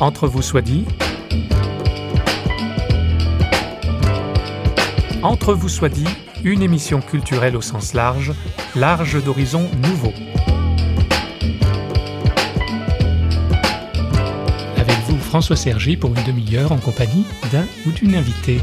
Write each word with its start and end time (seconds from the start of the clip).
Entre 0.00 0.26
vous 0.26 0.40
soit 0.40 0.62
dit. 0.62 0.86
Entre 5.22 5.52
vous 5.52 5.68
soit 5.68 5.90
dit, 5.90 6.08
une 6.42 6.62
émission 6.62 7.02
culturelle 7.02 7.54
au 7.54 7.60
sens 7.60 7.92
large, 7.92 8.32
large 8.74 9.22
d'horizons 9.22 9.68
nouveaux. 9.82 10.14
Avec 14.78 14.96
vous, 15.06 15.18
François 15.18 15.56
Sergi, 15.56 15.98
pour 15.98 16.16
une 16.16 16.24
demi-heure 16.24 16.72
en 16.72 16.78
compagnie 16.78 17.26
d'un 17.52 17.66
ou 17.86 17.90
d'une 17.90 18.14
invitée. 18.14 18.62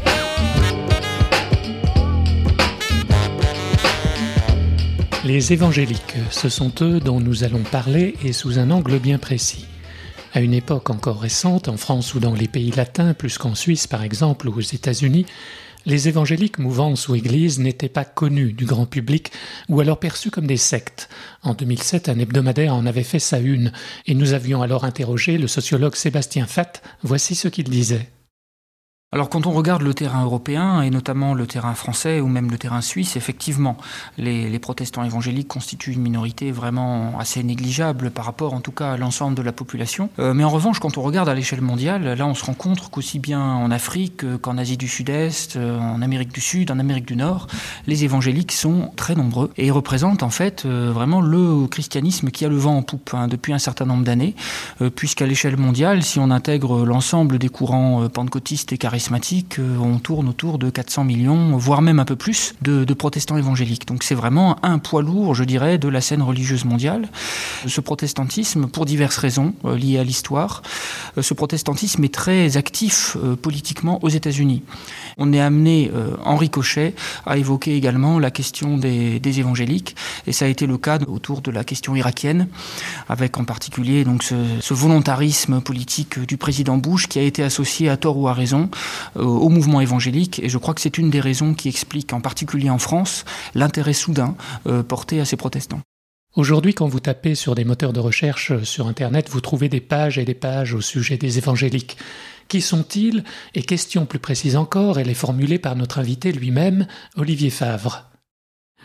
Les 5.24 5.52
évangéliques, 5.52 6.16
ce 6.32 6.48
sont 6.48 6.72
eux 6.80 6.98
dont 6.98 7.20
nous 7.20 7.44
allons 7.44 7.62
parler 7.62 8.16
et 8.24 8.32
sous 8.32 8.58
un 8.58 8.72
angle 8.72 8.98
bien 8.98 9.18
précis. 9.18 9.66
À 10.34 10.40
une 10.40 10.54
époque 10.54 10.90
encore 10.90 11.20
récente, 11.20 11.68
en 11.68 11.76
France 11.76 12.14
ou 12.14 12.20
dans 12.20 12.34
les 12.34 12.48
pays 12.48 12.70
latins, 12.70 13.14
plus 13.14 13.38
qu'en 13.38 13.54
Suisse 13.54 13.86
par 13.86 14.02
exemple 14.02 14.48
ou 14.48 14.56
aux 14.56 14.60
États-Unis, 14.60 15.26
les 15.86 16.08
évangéliques 16.08 16.58
mouvances 16.58 17.08
ou 17.08 17.14
églises 17.14 17.58
n'étaient 17.58 17.88
pas 17.88 18.04
connus 18.04 18.52
du 18.52 18.66
grand 18.66 18.84
public 18.84 19.32
ou 19.68 19.80
alors 19.80 19.98
perçus 19.98 20.30
comme 20.30 20.46
des 20.46 20.58
sectes. 20.58 21.08
En 21.42 21.54
2007, 21.54 22.10
un 22.10 22.18
hebdomadaire 22.18 22.74
en 22.74 22.84
avait 22.84 23.04
fait 23.04 23.18
sa 23.18 23.38
une 23.38 23.72
et 24.06 24.14
nous 24.14 24.34
avions 24.34 24.60
alors 24.60 24.84
interrogé 24.84 25.38
le 25.38 25.46
sociologue 25.46 25.96
Sébastien 25.96 26.46
Fatt. 26.46 26.82
Voici 27.02 27.34
ce 27.34 27.48
qu'il 27.48 27.70
disait. 27.70 28.10
Alors 29.10 29.30
quand 29.30 29.46
on 29.46 29.52
regarde 29.52 29.80
le 29.80 29.94
terrain 29.94 30.22
européen, 30.22 30.82
et 30.82 30.90
notamment 30.90 31.32
le 31.32 31.46
terrain 31.46 31.72
français 31.72 32.20
ou 32.20 32.28
même 32.28 32.50
le 32.50 32.58
terrain 32.58 32.82
suisse, 32.82 33.16
effectivement, 33.16 33.78
les, 34.18 34.58
protestants 34.58 35.02
évangéliques 35.02 35.48
constituent 35.48 35.92
une 35.92 36.02
minorité 36.02 36.52
vraiment 36.52 37.18
assez 37.18 37.42
négligeable 37.42 38.10
par 38.10 38.26
rapport 38.26 38.52
en 38.52 38.60
tout 38.60 38.70
cas 38.70 38.92
à 38.92 38.96
l'ensemble 38.98 39.34
de 39.34 39.40
la 39.40 39.52
population. 39.52 40.10
Euh, 40.18 40.34
mais 40.34 40.44
en 40.44 40.50
revanche, 40.50 40.78
quand 40.78 40.98
on 40.98 41.02
regarde 41.02 41.30
à 41.30 41.34
l'échelle 41.34 41.62
mondiale, 41.62 42.04
là 42.18 42.26
on 42.26 42.34
se 42.34 42.44
rend 42.44 42.52
compte 42.52 42.90
qu'aussi 42.90 43.18
bien 43.18 43.40
en 43.40 43.70
Afrique 43.70 44.26
qu'en 44.42 44.58
Asie 44.58 44.76
du 44.76 44.88
Sud-Est, 44.88 45.56
euh, 45.56 45.78
en 45.78 46.02
Amérique 46.02 46.34
du 46.34 46.42
Sud, 46.42 46.70
en 46.70 46.78
Amérique 46.78 47.06
du 47.06 47.16
Nord, 47.16 47.46
les 47.86 48.04
évangéliques 48.04 48.52
sont 48.52 48.92
très 48.94 49.14
nombreux 49.14 49.50
et 49.56 49.70
représentent 49.70 50.22
en 50.22 50.28
fait 50.28 50.66
euh, 50.66 50.92
vraiment 50.92 51.22
le 51.22 51.66
christianisme 51.66 52.28
qui 52.30 52.44
a 52.44 52.50
le 52.50 52.58
vent 52.58 52.76
en 52.76 52.82
poupe 52.82 53.14
hein, 53.14 53.26
depuis 53.26 53.54
un 53.54 53.58
certain 53.58 53.86
nombre 53.86 54.04
d'années, 54.04 54.34
puisqu'à 54.96 55.24
l'échelle 55.24 55.56
mondiale, 55.56 56.02
si 56.02 56.18
on 56.18 56.30
intègre 56.30 56.84
l'ensemble 56.84 57.38
des 57.38 57.48
courants 57.48 58.06
pentecôtistes 58.10 58.70
et 58.74 58.76
charismatiques, 58.76 58.97
euh, 59.58 59.78
on 59.78 59.98
tourne 59.98 60.28
autour 60.28 60.58
de 60.58 60.70
400 60.70 61.04
millions, 61.04 61.56
voire 61.56 61.82
même 61.82 61.98
un 61.98 62.04
peu 62.04 62.16
plus, 62.16 62.54
de, 62.62 62.84
protestants 62.94 63.36
évangéliques. 63.36 63.86
Donc 63.86 64.02
c'est 64.02 64.14
vraiment 64.14 64.56
un 64.64 64.78
poids 64.78 65.02
lourd, 65.02 65.34
je 65.34 65.44
dirais, 65.44 65.78
de 65.78 65.88
la 65.88 66.00
scène 66.00 66.22
religieuse 66.22 66.64
mondiale. 66.64 67.08
Ce 67.66 67.80
protestantisme, 67.80 68.66
pour 68.66 68.86
diverses 68.86 69.16
raisons 69.16 69.54
euh, 69.64 69.76
liées 69.76 69.98
à 69.98 70.04
l'histoire, 70.04 70.62
euh, 71.16 71.22
ce 71.22 71.34
protestantisme 71.34 72.02
est 72.04 72.14
très 72.14 72.56
actif 72.56 73.16
politiquement 73.42 74.02
aux 74.02 74.08
États-Unis. 74.08 74.62
On 75.16 75.32
est 75.32 75.40
amené, 75.40 75.90
en 76.24 76.36
ricochet, 76.36 76.94
à 77.26 77.36
évoquer 77.36 77.76
également 77.76 78.18
la 78.18 78.30
question 78.30 78.78
des, 78.78 79.20
évangéliques, 79.24 79.96
et 80.26 80.32
ça 80.32 80.44
a 80.44 80.48
été 80.48 80.66
le 80.66 80.78
cas 80.78 80.98
autour 81.06 81.40
de 81.40 81.50
la 81.50 81.64
question 81.64 81.94
irakienne, 81.94 82.48
avec 83.08 83.38
en 83.38 83.44
particulier 83.44 84.04
donc 84.04 84.22
ce, 84.22 84.74
volontarisme 84.74 85.60
politique 85.60 86.18
du 86.20 86.36
président 86.36 86.76
Bush 86.76 87.08
qui 87.08 87.18
a 87.18 87.22
été 87.22 87.42
associé 87.42 87.88
à 87.88 87.96
tort 87.96 88.16
ou 88.16 88.28
à 88.28 88.32
raison 88.32 88.70
au 89.14 89.48
mouvement 89.48 89.80
évangélique. 89.80 90.40
Et 90.40 90.48
je 90.48 90.58
crois 90.58 90.74
que 90.74 90.80
c'est 90.80 90.98
une 90.98 91.10
des 91.10 91.20
raisons 91.20 91.54
qui 91.54 91.68
explique, 91.68 92.12
en 92.12 92.20
particulier 92.20 92.70
en 92.70 92.78
France, 92.78 93.24
l'intérêt 93.54 93.92
soudain 93.92 94.36
euh, 94.66 94.82
porté 94.82 95.20
à 95.20 95.24
ces 95.24 95.36
protestants. 95.36 95.80
Aujourd'hui, 96.36 96.74
quand 96.74 96.86
vous 96.86 97.00
tapez 97.00 97.34
sur 97.34 97.54
des 97.54 97.64
moteurs 97.64 97.92
de 97.92 98.00
recherche 98.00 98.52
euh, 98.52 98.64
sur 98.64 98.86
Internet, 98.86 99.28
vous 99.30 99.40
trouvez 99.40 99.68
des 99.68 99.80
pages 99.80 100.18
et 100.18 100.24
des 100.24 100.34
pages 100.34 100.74
au 100.74 100.80
sujet 100.80 101.16
des 101.16 101.38
évangéliques. 101.38 101.96
Qui 102.48 102.60
sont-ils? 102.60 103.24
Et 103.54 103.62
question 103.62 104.06
plus 104.06 104.18
précise 104.18 104.56
encore, 104.56 104.98
elle 104.98 105.10
est 105.10 105.14
formulée 105.14 105.58
par 105.58 105.76
notre 105.76 105.98
invité 105.98 106.32
lui-même, 106.32 106.86
Olivier 107.16 107.50
Favre. 107.50 108.04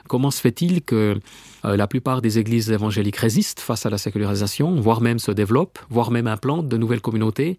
Comment 0.09 0.31
se 0.31 0.41
fait-il 0.41 0.81
que 0.81 1.19
la 1.63 1.87
plupart 1.87 2.21
des 2.21 2.37
églises 2.37 2.71
évangéliques 2.71 3.15
résistent 3.15 3.61
face 3.61 3.85
à 3.85 3.89
la 3.89 3.97
sécularisation, 3.97 4.75
voire 4.81 4.99
même 4.99 5.17
se 5.17 5.31
développent, 5.31 5.79
voire 5.89 6.11
même 6.11 6.27
implantent 6.27 6.67
de 6.67 6.75
nouvelles 6.75 6.99
communautés? 6.99 7.57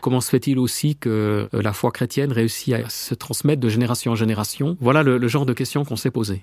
Comment 0.00 0.20
se 0.20 0.30
fait-il 0.30 0.58
aussi 0.58 0.96
que 0.96 1.48
euh, 1.52 1.62
la 1.62 1.72
foi 1.72 1.90
chrétienne 1.90 2.32
réussit 2.32 2.74
à 2.74 2.88
se 2.88 3.14
transmettre 3.14 3.60
de 3.60 3.68
génération 3.68 4.12
en 4.12 4.16
génération? 4.16 4.76
Voilà 4.80 5.02
le, 5.02 5.28
genre 5.28 5.46
de 5.46 5.52
questions 5.52 5.84
qu'on 5.84 5.96
s'est 5.96 6.10
posées. 6.10 6.42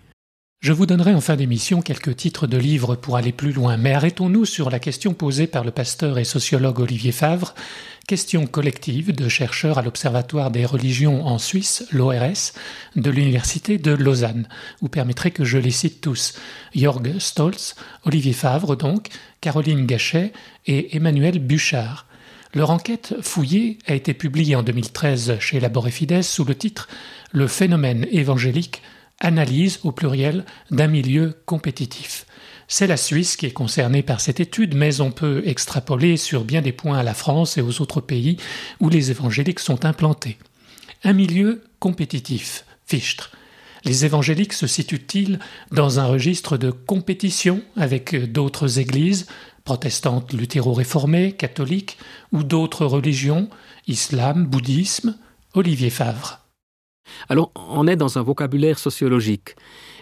Je 0.62 0.74
vous 0.74 0.86
donnerai 0.86 1.14
en 1.14 1.22
fin 1.22 1.36
d'émission 1.36 1.82
quelques 1.82 2.16
titres 2.16 2.48
de 2.48 2.58
livres 2.58 2.96
pour 2.96 3.18
aller 3.18 3.32
plus 3.32 3.52
loin, 3.52 3.78
mais 3.78 3.94
arrêtons-nous 3.94 4.46
sur 4.46 4.70
la 4.70 4.80
question 4.80 5.14
posée 5.14 5.48
par 5.48 5.64
le 5.64 5.72
pasteur 5.72 6.18
et 6.18 6.24
sociologue 6.24 6.80
Olivier 6.80 7.12
Favre, 7.12 7.54
question 8.08 8.48
collective 8.48 9.14
de 9.14 9.30
chercheurs 9.30 9.78
à 9.78 9.84
l'Observatoire 9.84 10.50
des 10.50 10.66
religions 10.66 11.26
en 11.28 11.38
Suisse, 11.38 11.86
l'ORS, 11.92 12.54
de 12.96 13.12
l'Université 13.12 13.78
de 13.78 13.92
Lausanne. 13.92 14.48
Vous 14.82 14.90
permettrez 14.90 15.30
que 15.30 15.44
je 15.44 15.58
les 15.58 15.72
cite 15.72 16.02
tous. 16.02 16.34
Jörg 16.74 17.20
Stolz, 17.20 17.76
Olivier 18.04 18.34
Favre 18.34 18.76
donc, 18.76 19.10
Caroline 19.42 19.86
Gachet 19.86 20.34
et 20.66 20.96
Emmanuel 20.96 21.38
Bouchard. 21.40 22.08
Leur 22.56 22.70
enquête 22.70 23.16
fouillée 23.22 23.80
a 23.86 23.96
été 23.96 24.14
publiée 24.14 24.56
en 24.56 24.64
2013 24.64 25.40
chez 25.42 25.60
Labor 25.60 25.90
sous 26.22 26.46
le 26.46 26.56
titre 26.56 26.88
Le 27.34 27.48
phénomène 27.48 28.08
évangélique, 28.12 28.82
analyse 29.20 29.82
au 29.84 29.92
pluriel 29.92 30.46
d'un 30.72 30.88
milieu 30.88 31.34
compétitif. 31.46 32.26
C'est 32.70 32.88
la 32.88 32.96
Suisse 32.96 33.36
qui 33.36 33.46
est 33.46 33.52
concernée 33.52 34.04
par 34.04 34.22
cette 34.22 34.40
étude, 34.40 34.74
mais 34.74 35.02
on 35.02 35.12
peut 35.12 35.44
extrapoler 35.46 36.16
sur 36.16 36.46
bien 36.46 36.62
des 36.62 36.72
points 36.72 36.98
à 36.98 37.04
la 37.04 37.14
France 37.14 37.58
et 37.58 37.62
aux 37.62 37.82
autres 37.82 38.00
pays 38.00 38.38
où 38.80 38.88
les 38.88 39.12
évangéliques 39.12 39.60
sont 39.60 39.84
implantés. 39.84 40.38
Un 41.04 41.12
milieu 41.12 41.62
compétitif, 41.80 42.64
fichtre. 42.86 43.32
Les 43.84 44.06
évangéliques 44.06 44.54
se 44.54 44.66
situent-ils 44.66 45.40
dans 45.72 46.00
un 46.00 46.06
registre 46.06 46.58
de 46.58 46.72
compétition 46.72 47.62
avec 47.76 48.32
d'autres 48.32 48.80
églises, 48.80 49.28
protestantes 49.66 50.32
luthéro-réformées, 50.32 51.34
catholiques 51.34 51.98
ou 52.32 52.44
d'autres 52.44 52.86
religions, 52.86 53.50
islam, 53.88 54.46
bouddhisme, 54.46 55.18
Olivier 55.54 55.90
Favre. 55.90 56.40
Alors, 57.30 57.52
on 57.56 57.88
est 57.88 57.96
dans 57.96 58.18
un 58.18 58.22
vocabulaire 58.22 58.80
sociologique. 58.80 59.56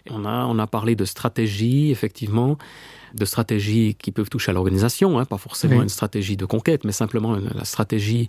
On 0.10 0.26
a, 0.26 0.46
on 0.46 0.60
a 0.60 0.68
parlé 0.68 0.96
de 0.96 1.06
stratégie, 1.06 1.92
effectivement, 1.92 2.58
de 3.14 3.26
stratégies 3.26 3.96
qui 3.96 4.12
peuvent 4.12 4.30
toucher 4.30 4.52
à 4.52 4.54
l'organisation, 4.54 5.20
hein, 5.20 5.26
pas 5.26 5.38
forcément 5.38 5.82
une 5.82 5.90
stratégie 5.90 6.36
de 6.36 6.46
conquête, 6.46 6.84
mais 6.84 6.92
simplement 6.92 7.36
la 7.36 7.66
stratégie 7.66 8.28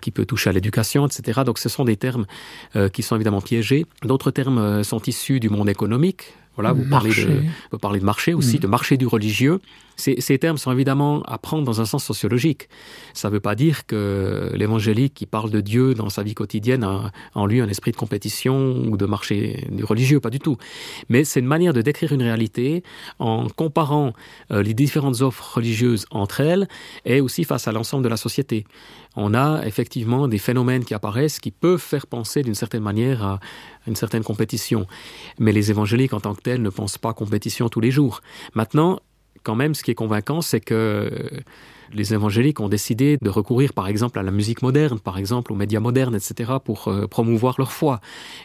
qui 0.00 0.10
peut 0.10 0.24
toucher 0.24 0.50
à 0.50 0.52
l'éducation, 0.52 1.06
etc. 1.06 1.42
Donc 1.44 1.58
ce 1.58 1.68
sont 1.68 1.84
des 1.84 1.96
termes 1.96 2.26
euh, 2.76 2.88
qui 2.88 3.02
sont 3.02 3.16
évidemment 3.16 3.40
piégés. 3.40 3.84
D'autres 4.02 4.30
termes 4.30 4.58
euh, 4.58 4.82
sont 4.84 5.02
issus 5.02 5.40
du 5.40 5.50
monde 5.50 5.68
économique, 5.68 6.34
voilà, 6.54 6.72
vous 6.72 6.84
parlez, 6.88 7.10
de, 7.10 7.42
vous 7.70 7.78
parlez 7.78 8.00
de 8.00 8.04
marché 8.04 8.34
aussi, 8.34 8.56
mm. 8.56 8.60
de 8.60 8.66
marché 8.66 8.96
du 8.96 9.06
religieux. 9.06 9.60
Ces, 9.96 10.20
ces, 10.20 10.38
termes 10.38 10.56
sont 10.56 10.72
évidemment 10.72 11.22
à 11.24 11.38
prendre 11.38 11.64
dans 11.64 11.80
un 11.80 11.84
sens 11.84 12.04
sociologique. 12.04 12.68
Ça 13.12 13.28
ne 13.28 13.34
veut 13.34 13.40
pas 13.40 13.54
dire 13.54 13.86
que 13.86 14.50
l'évangélique 14.54 15.14
qui 15.14 15.26
parle 15.26 15.50
de 15.50 15.60
Dieu 15.60 15.94
dans 15.94 16.08
sa 16.08 16.22
vie 16.22 16.34
quotidienne 16.34 16.82
a 16.82 17.12
en 17.34 17.46
lui 17.46 17.60
un 17.60 17.68
esprit 17.68 17.90
de 17.90 17.96
compétition 17.96 18.84
ou 18.86 18.96
de 18.96 19.06
marché 19.06 19.66
du 19.70 19.84
religieux, 19.84 20.18
pas 20.18 20.30
du 20.30 20.40
tout. 20.40 20.56
Mais 21.08 21.24
c'est 21.24 21.40
une 21.40 21.46
manière 21.46 21.72
de 21.72 21.82
décrire 21.82 22.12
une 22.12 22.22
réalité 22.22 22.82
en 23.18 23.48
comparant 23.48 24.12
euh, 24.50 24.62
les 24.62 24.74
différentes 24.74 25.20
offres 25.20 25.56
religieuses 25.56 26.06
entre 26.10 26.40
elles 26.40 26.68
et 27.04 27.20
aussi 27.20 27.44
face 27.44 27.68
à 27.68 27.72
l'ensemble 27.72 28.02
de 28.02 28.08
la 28.08 28.16
société 28.16 28.64
on 29.16 29.34
a 29.34 29.64
effectivement 29.66 30.28
des 30.28 30.38
phénomènes 30.38 30.84
qui 30.84 30.94
apparaissent 30.94 31.38
qui 31.38 31.50
peuvent 31.50 31.80
faire 31.80 32.06
penser 32.06 32.42
d'une 32.42 32.54
certaine 32.54 32.82
manière 32.82 33.22
à 33.22 33.40
une 33.86 33.96
certaine 33.96 34.24
compétition. 34.24 34.86
Mais 35.38 35.52
les 35.52 35.70
évangéliques 35.70 36.14
en 36.14 36.20
tant 36.20 36.34
que 36.34 36.40
tels 36.40 36.62
ne 36.62 36.70
pensent 36.70 36.98
pas 36.98 37.12
compétition 37.12 37.68
tous 37.68 37.80
les 37.80 37.90
jours. 37.90 38.20
Maintenant, 38.54 39.00
quand 39.42 39.54
même, 39.54 39.74
ce 39.74 39.82
qui 39.82 39.90
est 39.90 39.96
convaincant, 39.96 40.40
c'est 40.40 40.60
que 40.60 41.10
les 41.92 42.14
évangéliques 42.14 42.60
ont 42.60 42.68
décidé 42.68 43.18
de 43.20 43.28
recourir 43.28 43.72
par 43.72 43.88
exemple 43.88 44.18
à 44.18 44.22
la 44.22 44.30
musique 44.30 44.62
moderne, 44.62 44.98
par 44.98 45.18
exemple 45.18 45.52
aux 45.52 45.56
médias 45.56 45.80
modernes, 45.80 46.14
etc., 46.14 46.52
pour 46.64 46.88
euh, 46.88 47.06
promouvoir 47.06 47.56
leur 47.58 47.72
foi. 47.72 48.00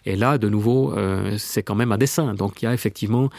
Et 0.05 0.15
là, 0.15 0.37
de 0.37 0.49
nouveau, 0.49 0.93
euh, 0.93 1.35
c'est 1.37 1.63
quand 1.63 1.75
même 1.75 1.91
à 1.91 1.97
dessein. 1.97 2.33
Donc 2.33 2.61
il 2.61 2.65
y 2.65 2.67
a 2.67 2.73
effectivement 2.73 3.29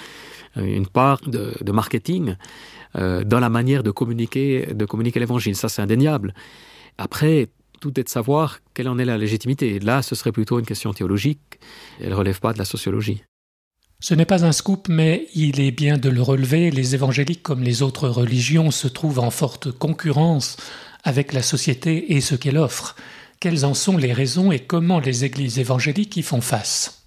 euh, 0.57 0.65
une 0.65 0.87
part 0.87 1.21
de, 1.27 1.55
marketing 1.71 2.37
dans 2.95 3.39
la 3.39 3.51
manière 3.51 3.83
de 3.83 3.91
communiquer, 3.91 4.67
de 4.73 4.85
communiquer 4.87 5.21
l'évangile. 5.21 5.55
Ça, 5.55 5.69
c'est 5.69 5.83
indéniable. 5.83 6.33
Après, 6.99 7.49
tout 7.81 7.99
est 7.99 8.05
de 8.05 8.09
savoir 8.09 8.59
quelle 8.75 8.89
en 8.89 8.99
est 8.99 9.05
la 9.05 9.19
légitimité. 9.19 9.79
Là, 9.79 10.03
ce 10.03 10.15
serait 10.15 10.33
plutôt 10.33 10.59
une 10.59 10.67
question 10.67 10.93
théologique. 10.93 11.61
Elle 12.01 12.11
ne 12.11 12.15
relève 12.15 12.41
pas 12.41 12.53
de 12.53 12.59
la 12.59 12.65
sociologie. 12.65 13.23
Ce 14.01 14.15
n'est 14.15 14.27
pas 14.27 14.45
un 14.45 14.53
scoop, 14.53 14.89
mais 14.89 15.27
il 15.35 15.61
est 15.61 15.73
bien 15.73 15.99
de 15.99 16.09
le 16.09 16.23
relever. 16.23 16.71
Les 16.71 16.95
évangéliques, 16.95 17.43
comme 17.43 17.63
les 17.63 17.83
autres 17.83 18.09
religions, 18.09 18.71
se 18.71 18.87
trouvent 18.87 19.19
en 19.19 19.31
forte 19.31 19.73
concurrence 19.73 20.57
avec 21.05 21.33
la 21.33 21.43
société 21.43 22.13
et 22.13 22.21
ce 22.21 22.35
qu'elle 22.35 22.59
offre. 22.59 22.95
Quelles 23.41 23.65
en 23.65 23.75
sont 23.75 23.97
les 23.97 24.13
raisons 24.13 24.53
et 24.53 24.59
comment 24.59 25.01
les 25.01 25.25
églises 25.25 25.59
évangéliques 25.59 26.17
y 26.17 26.23
font 26.23 26.41
face? 26.41 26.98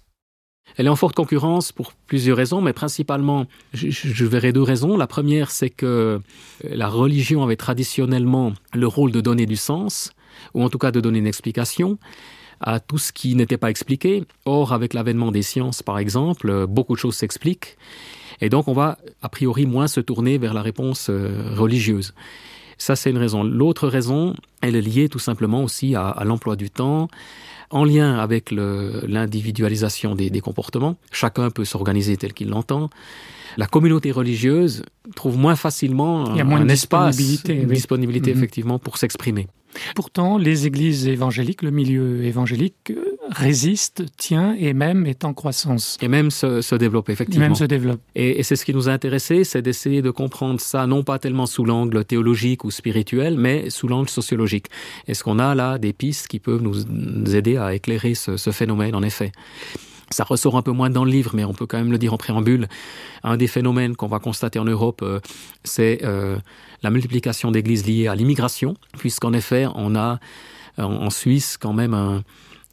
Elle 0.76 0.86
est 0.86 0.90
en 0.90 0.96
forte 0.96 1.14
concurrence 1.14 1.72
pour 1.72 1.92
plusieurs 2.06 2.36
raisons, 2.36 2.60
mais 2.60 2.72
principalement, 2.72 3.46
je, 3.72 3.90
je 3.90 4.24
verrai 4.24 4.52
deux 4.52 4.62
raisons. 4.62 4.96
La 4.96 5.06
première, 5.06 5.50
c'est 5.50 5.70
que 5.70 6.20
la 6.64 6.88
religion 6.88 7.42
avait 7.42 7.56
traditionnellement 7.56 8.52
le 8.72 8.86
rôle 8.86 9.12
de 9.12 9.20
donner 9.20 9.46
du 9.46 9.56
sens, 9.56 10.12
ou 10.54 10.62
en 10.62 10.68
tout 10.68 10.78
cas 10.78 10.90
de 10.90 11.00
donner 11.00 11.18
une 11.18 11.26
explication 11.26 11.98
à 12.60 12.80
tout 12.80 12.98
ce 12.98 13.12
qui 13.12 13.34
n'était 13.34 13.58
pas 13.58 13.70
expliqué. 13.70 14.24
Or, 14.44 14.72
avec 14.72 14.94
l'avènement 14.94 15.32
des 15.32 15.42
sciences, 15.42 15.82
par 15.82 15.98
exemple, 15.98 16.66
beaucoup 16.66 16.94
de 16.94 17.00
choses 17.00 17.16
s'expliquent. 17.16 17.76
Et 18.40 18.48
donc, 18.48 18.68
on 18.68 18.72
va 18.72 18.98
a 19.20 19.28
priori 19.28 19.66
moins 19.66 19.88
se 19.88 20.00
tourner 20.00 20.38
vers 20.38 20.54
la 20.54 20.62
réponse 20.62 21.08
euh, 21.10 21.54
religieuse. 21.54 22.14
Ça, 22.78 22.96
c'est 22.96 23.10
une 23.10 23.18
raison. 23.18 23.44
L'autre 23.44 23.86
raison, 23.88 24.34
elle 24.60 24.74
est 24.74 24.80
liée 24.80 25.08
tout 25.08 25.20
simplement 25.20 25.62
aussi 25.62 25.94
à 25.94 26.20
l'emploi 26.24 26.56
du 26.56 26.68
temps, 26.68 27.08
en 27.72 27.84
lien 27.84 28.18
avec 28.18 28.50
l'individualisation 28.52 30.14
des, 30.14 30.30
des 30.30 30.40
comportements. 30.40 30.96
Chacun 31.10 31.50
peut 31.50 31.64
s'organiser 31.64 32.16
tel 32.16 32.32
qu'il 32.32 32.48
l'entend. 32.48 32.90
La 33.56 33.66
communauté 33.66 34.12
religieuse 34.12 34.82
trouve 35.14 35.36
moins 35.36 35.56
facilement 35.56 36.24
Il 36.32 36.36
y 36.36 36.40
a 36.40 36.44
moins 36.44 36.60
un 36.60 36.64
de 36.64 36.70
espace, 36.72 37.16
disponibilité, 37.16 37.54
une 37.54 37.68
oui. 37.68 37.74
disponibilité 37.74 38.30
Mhm. 38.32 38.36
effectivement 38.38 38.78
pour 38.78 38.96
s'exprimer. 38.96 39.46
Pourtant, 39.94 40.38
les 40.38 40.66
églises 40.66 41.06
évangéliques, 41.06 41.62
le 41.62 41.70
milieu 41.70 42.24
évangélique 42.24 42.90
euh, 42.90 43.11
résiste, 43.32 44.04
tient 44.16 44.54
et 44.58 44.74
même 44.74 45.06
est 45.06 45.24
en 45.24 45.34
croissance. 45.34 45.98
Et 46.00 46.08
même 46.08 46.30
se, 46.30 46.60
se 46.60 46.74
développer, 46.74 47.12
effectivement. 47.12 47.46
Même 47.46 47.54
se 47.54 47.64
développe. 47.64 48.00
Et, 48.14 48.38
et 48.38 48.42
c'est 48.42 48.56
ce 48.56 48.64
qui 48.64 48.74
nous 48.74 48.88
a 48.88 48.92
intéressé, 48.92 49.44
c'est 49.44 49.62
d'essayer 49.62 50.02
de 50.02 50.10
comprendre 50.10 50.60
ça, 50.60 50.86
non 50.86 51.02
pas 51.02 51.18
tellement 51.18 51.46
sous 51.46 51.64
l'angle 51.64 52.04
théologique 52.04 52.64
ou 52.64 52.70
spirituel, 52.70 53.36
mais 53.36 53.70
sous 53.70 53.88
l'angle 53.88 54.08
sociologique. 54.08 54.66
Est-ce 55.08 55.24
qu'on 55.24 55.38
a 55.38 55.54
là 55.54 55.78
des 55.78 55.92
pistes 55.92 56.28
qui 56.28 56.38
peuvent 56.38 56.62
nous, 56.62 56.84
nous 56.88 57.34
aider 57.34 57.56
à 57.56 57.74
éclairer 57.74 58.14
ce, 58.14 58.36
ce 58.36 58.50
phénomène, 58.50 58.94
en 58.94 59.02
effet? 59.02 59.32
Ça 60.10 60.24
ressort 60.24 60.58
un 60.58 60.62
peu 60.62 60.72
moins 60.72 60.90
dans 60.90 61.06
le 61.06 61.10
livre, 61.10 61.30
mais 61.34 61.44
on 61.44 61.54
peut 61.54 61.64
quand 61.64 61.78
même 61.78 61.90
le 61.90 61.96
dire 61.96 62.12
en 62.12 62.18
préambule. 62.18 62.68
Un 63.22 63.38
des 63.38 63.46
phénomènes 63.46 63.96
qu'on 63.96 64.08
va 64.08 64.18
constater 64.18 64.58
en 64.58 64.66
Europe, 64.66 65.00
euh, 65.02 65.20
c'est 65.64 66.00
euh, 66.04 66.36
la 66.82 66.90
multiplication 66.90 67.50
d'églises 67.50 67.86
liées 67.86 68.08
à 68.08 68.14
l'immigration, 68.14 68.74
puisqu'en 68.98 69.32
effet, 69.32 69.66
on 69.74 69.96
a 69.96 70.20
en 70.78 71.10
Suisse 71.10 71.58
quand 71.58 71.74
même 71.74 71.92
un, 71.92 72.22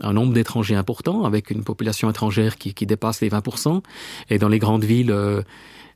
un 0.02 0.14
nombre 0.14 0.34
d'étrangers 0.34 0.76
important, 0.76 1.26
avec 1.26 1.50
une 1.50 1.64
population 1.64 2.10
étrangère 2.10 2.58
qui, 2.58 2.86
dépasse 2.86 3.22
les 3.22 3.30
20%, 3.30 3.82
et 4.30 4.38
dans 4.38 4.48
les 4.48 4.60
grandes 4.60 4.84
villes 4.84 5.12
euh, 5.12 5.42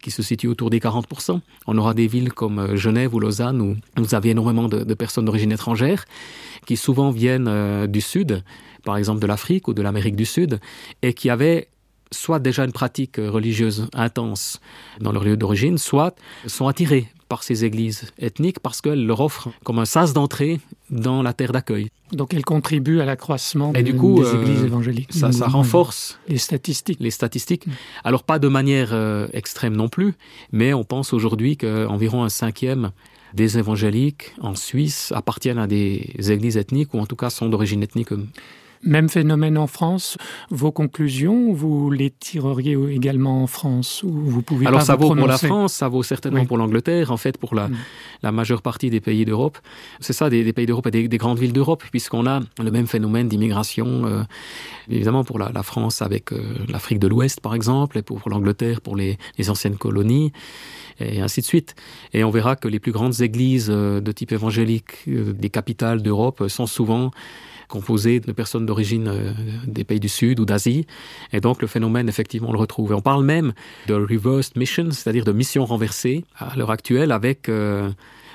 qui 0.02 0.12
se 0.12 0.22
situent 0.22 0.48
autour 0.48 0.70
des 0.70 0.80
40%. 0.80 1.40
On 1.68 1.78
aura 1.78 1.94
des 1.94 2.08
villes 2.08 2.34
comme 2.34 2.60
euh, 2.60 2.76
Genève 2.76 3.14
ou 3.14 3.20
Lausanne 3.20 3.62
où 3.62 3.76
vous 3.98 4.16
avez 4.16 4.32
énormément 4.32 4.68
de, 4.68 4.94
personnes 4.94 5.26
d'origine 5.26 5.52
étrangère 5.52 6.06
qui 6.66 6.78
souvent 6.78 7.12
viennent 7.12 7.48
euh, 7.48 7.88
du 7.88 8.02
Sud, 8.02 8.44
par 8.84 8.98
exemple 8.98 9.22
de 9.22 9.28
l'Afrique 9.28 9.68
ou 9.68 9.74
de 9.74 9.82
l'Amérique 9.82 10.16
du 10.16 10.26
Sud, 10.26 10.60
et 11.02 11.14
qui 11.14 11.30
avaient 11.30 11.70
soit 12.12 12.40
déjà 12.40 12.64
une 12.64 12.72
pratique 12.72 13.18
religieuse 13.18 13.88
intense 13.94 14.62
dans 15.00 15.12
leur 15.12 15.24
lieu 15.24 15.36
d'origine, 15.36 15.78
soit 15.80 16.16
sont 16.46 16.68
attirés 16.68 17.08
par 17.34 17.42
ces 17.42 17.66
églises 17.66 18.02
ethniques 18.20 18.60
parce 18.60 18.80
qu'elles 18.80 19.06
leur 19.12 19.20
offrent 19.28 19.50
comme 19.66 19.80
un 19.80 19.86
sas 19.86 20.14
d'entrée 20.14 20.60
dans 20.92 21.24
la 21.28 21.34
terre 21.34 21.52
d'accueil. 21.52 21.88
Donc 22.12 22.32
elle 22.36 22.46
contribue 22.46 23.00
à 23.02 23.06
l'accroissement 23.06 23.72
de- 23.72 23.82
du 23.82 23.96
coup, 23.96 24.20
des 24.22 24.28
euh, 24.28 24.42
églises 24.44 24.64
évangéliques. 24.64 25.12
Ça, 25.14 25.32
ça 25.32 25.48
renforce 25.48 26.20
les 26.28 26.38
statistiques. 26.38 27.00
les 27.00 27.10
statistiques. 27.10 27.66
Alors 28.04 28.24
pas 28.24 28.38
de 28.38 28.48
manière 28.48 28.90
euh, 28.94 29.28
extrême 29.34 29.76
non 29.76 29.90
plus, 29.90 30.14
mais 30.52 30.70
on 30.76 30.84
pense 30.84 31.12
aujourd'hui 31.12 31.58
qu'environ 31.58 32.24
un 32.24 32.30
cinquième 32.30 32.92
des 33.34 33.58
évangéliques 33.58 34.26
en 34.42 34.54
Suisse 34.54 35.12
appartiennent 35.16 35.58
à 35.58 35.66
des 35.66 36.14
églises 36.36 36.58
ethniques 36.58 36.94
ou 36.94 37.00
en 37.00 37.08
tout 37.08 37.16
cas 37.16 37.32
sont 37.32 37.50
d'origine 37.50 37.82
ethnique. 37.82 38.10
Même 38.84 39.10
phénomène 39.10 39.58
en 39.58 39.68
France. 39.68 40.18
Vos 40.50 40.72
conclusions, 40.72 41.54
vous 41.54 41.90
les 41.90 42.10
tireriez 42.12 42.78
également 42.92 43.44
en 43.44 43.48
France 43.48 44.04
ou 44.04 44.12
vous 44.12 44.42
pouvez 44.42 44.68
Alors 44.68 44.80
pas 44.82 44.86
ça 44.86 44.96
vous 44.96 45.08
vaut 45.10 45.16
pour 45.16 45.28
la 45.28 45.38
France, 45.38 45.74
ça 45.74 45.88
vaut 45.88 46.04
certainement 46.04 46.42
Oui. 46.42 46.46
pour 46.48 46.58
l'Angleterre, 46.58 47.12
en 47.12 47.18
fait 47.18 47.38
pour 47.38 47.56
la, 47.56 47.68
Mm. 47.70 47.76
la 48.24 48.32
majeure 48.32 48.62
partie 48.62 48.90
des 48.90 49.00
pays 49.00 49.24
d'Europe. 49.26 49.58
C'est 50.00 50.14
ça, 50.14 50.30
des, 50.30 50.44
des 50.44 50.54
pays 50.54 50.66
d'Europe 50.66 50.88
et 50.88 50.92
des, 50.92 51.08
des 51.08 51.18
grandes 51.18 51.40
villes 51.40 51.54
d'Europe, 51.54 51.84
puisqu'on 51.92 52.26
a 52.28 52.42
le 52.62 52.72
même 52.72 52.88
phénomène 52.88 53.28
d'immigration, 53.30 54.06
euh, 54.06 54.24
évidemment 54.90 55.24
pour 55.24 55.40
la, 55.40 55.50
la 55.54 55.64
France 55.64 56.02
avec 56.02 56.32
euh, 56.34 56.42
l'Afrique 56.68 57.00
de 57.00 57.08
l'Ouest 57.08 57.40
par 57.42 57.56
exemple, 57.56 57.98
et 57.98 58.02
pour, 58.02 58.20
pour 58.20 58.30
l'Angleterre 58.30 58.82
pour 58.82 58.96
les, 58.96 59.18
les 59.38 59.50
anciennes 59.50 59.78
colonies, 59.78 60.32
et 61.00 61.22
ainsi 61.22 61.42
de 61.42 61.46
suite. 61.46 61.76
Et 62.14 62.24
on 62.24 62.30
verra 62.32 62.56
que 62.56 62.68
les 62.68 62.80
plus 62.80 62.92
grandes 62.92 63.22
églises 63.22 63.70
euh, 63.72 64.02
de 64.02 64.12
type 64.12 64.32
évangélique 64.34 65.04
des 65.08 65.50
capitales 65.50 66.02
d'Europe 66.02 66.48
sont 66.48 66.68
souvent 66.68 67.12
composées 67.74 68.20
de 68.20 68.32
personnes 68.32 68.68
d'origine 68.68 69.08
euh, 69.08 69.34
des 69.66 69.84
pays 69.84 70.00
du 70.00 70.08
Sud 70.08 70.40
ou 70.40 70.46
d'Asie. 70.46 70.86
Et 71.32 71.42
donc 71.42 71.60
le 71.60 71.68
phénomène, 71.68 72.08
effectivement, 72.08 72.50
on 72.50 72.54
le 72.54 72.60
retrouve. 72.60 72.92
Et 72.92 72.94
on 72.94 73.02
parle 73.02 73.26
même 73.26 73.54
de 73.88 73.96
reversed 73.96 74.56
mission, 74.58 74.92
c'est-à-dire 74.92 75.26
de 75.26 75.32
mission 75.32 75.66
renversée 75.66 76.24
à 76.38 76.56
l'heure 76.56 76.70
actuelle 76.70 77.12
avec 77.12 77.50
euh, 77.50 77.90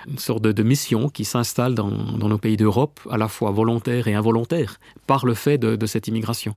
une 0.08 0.18
sorte 0.18 0.42
de, 0.42 0.62
mission 0.64 1.08
qui 1.08 1.24
s'installe 1.24 1.76
dans, 1.76 1.90
nos 2.32 2.38
pays 2.38 2.56
d'Europe, 2.56 2.98
à 3.10 3.16
la 3.16 3.28
fois 3.28 3.52
volontaire 3.52 4.08
et 4.08 4.14
involontaire, 4.14 4.80
par 5.06 5.24
le 5.24 5.34
fait 5.34 5.58
de 5.58 5.86
cette 5.86 6.08
immigration. 6.08 6.54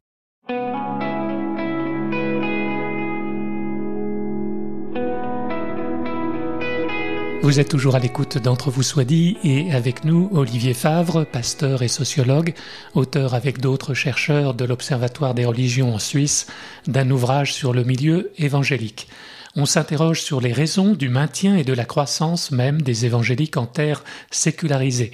Vous 7.44 7.60
êtes 7.60 7.70
toujours 7.70 7.96
à 7.96 8.00
l'écoute 8.00 8.38
d'Entre 8.38 8.70
vous 8.70 8.84
soit 8.84 9.04
dit 9.04 9.36
et 9.44 9.72
avec 9.72 10.06
nous 10.06 10.30
Olivier 10.32 10.76
Favre, 10.76 11.24
pasteur 11.24 11.82
et 11.82 11.88
sociologue, 11.88 12.54
auteur 12.94 13.34
avec 13.34 13.60
d'autres 13.60 13.96
chercheurs 13.96 14.54
de 14.54 14.64
l'Observatoire 14.64 15.34
des 15.34 15.46
religions 15.46 15.96
en 15.96 15.98
Suisse 15.98 16.46
d'un 16.86 17.10
ouvrage 17.10 17.52
sur 17.52 17.74
le 17.74 17.84
milieu 17.84 18.32
évangélique. 18.38 19.08
On 19.56 19.66
s'interroge 19.66 20.22
sur 20.22 20.40
les 20.40 20.54
raisons 20.54 20.94
du 20.94 21.10
maintien 21.10 21.58
et 21.58 21.64
de 21.64 21.74
la 21.74 21.86
croissance 21.86 22.52
même 22.52 22.84
des 22.84 23.08
évangéliques 23.08 23.58
en 23.58 23.66
terre 23.66 24.04
sécularisée. 24.30 25.12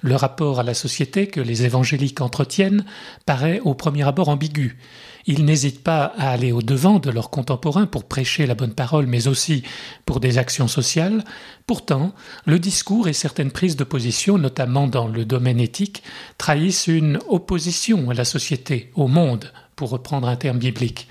Le 0.00 0.16
rapport 0.16 0.58
à 0.58 0.62
la 0.62 0.74
société 0.74 1.26
que 1.26 1.40
les 1.40 1.64
évangéliques 1.64 2.22
entretiennent 2.22 2.86
paraît 3.26 3.60
au 3.64 3.74
premier 3.74 4.04
abord 4.04 4.30
ambigu. 4.30 4.78
Ils 5.28 5.44
n'hésitent 5.44 5.82
pas 5.82 6.12
à 6.16 6.30
aller 6.30 6.52
au-devant 6.52 7.00
de 7.00 7.10
leurs 7.10 7.30
contemporains 7.30 7.86
pour 7.86 8.04
prêcher 8.04 8.46
la 8.46 8.54
bonne 8.54 8.74
parole, 8.74 9.06
mais 9.06 9.26
aussi 9.26 9.64
pour 10.04 10.20
des 10.20 10.38
actions 10.38 10.68
sociales. 10.68 11.24
Pourtant, 11.66 12.14
le 12.44 12.60
discours 12.60 13.08
et 13.08 13.12
certaines 13.12 13.50
prises 13.50 13.74
de 13.74 13.82
position, 13.82 14.38
notamment 14.38 14.86
dans 14.86 15.08
le 15.08 15.24
domaine 15.24 15.58
éthique, 15.58 16.04
trahissent 16.38 16.86
une 16.86 17.18
opposition 17.28 18.08
à 18.10 18.14
la 18.14 18.24
société, 18.24 18.92
au 18.94 19.08
monde, 19.08 19.52
pour 19.74 19.90
reprendre 19.90 20.28
un 20.28 20.36
terme 20.36 20.58
biblique. 20.58 21.08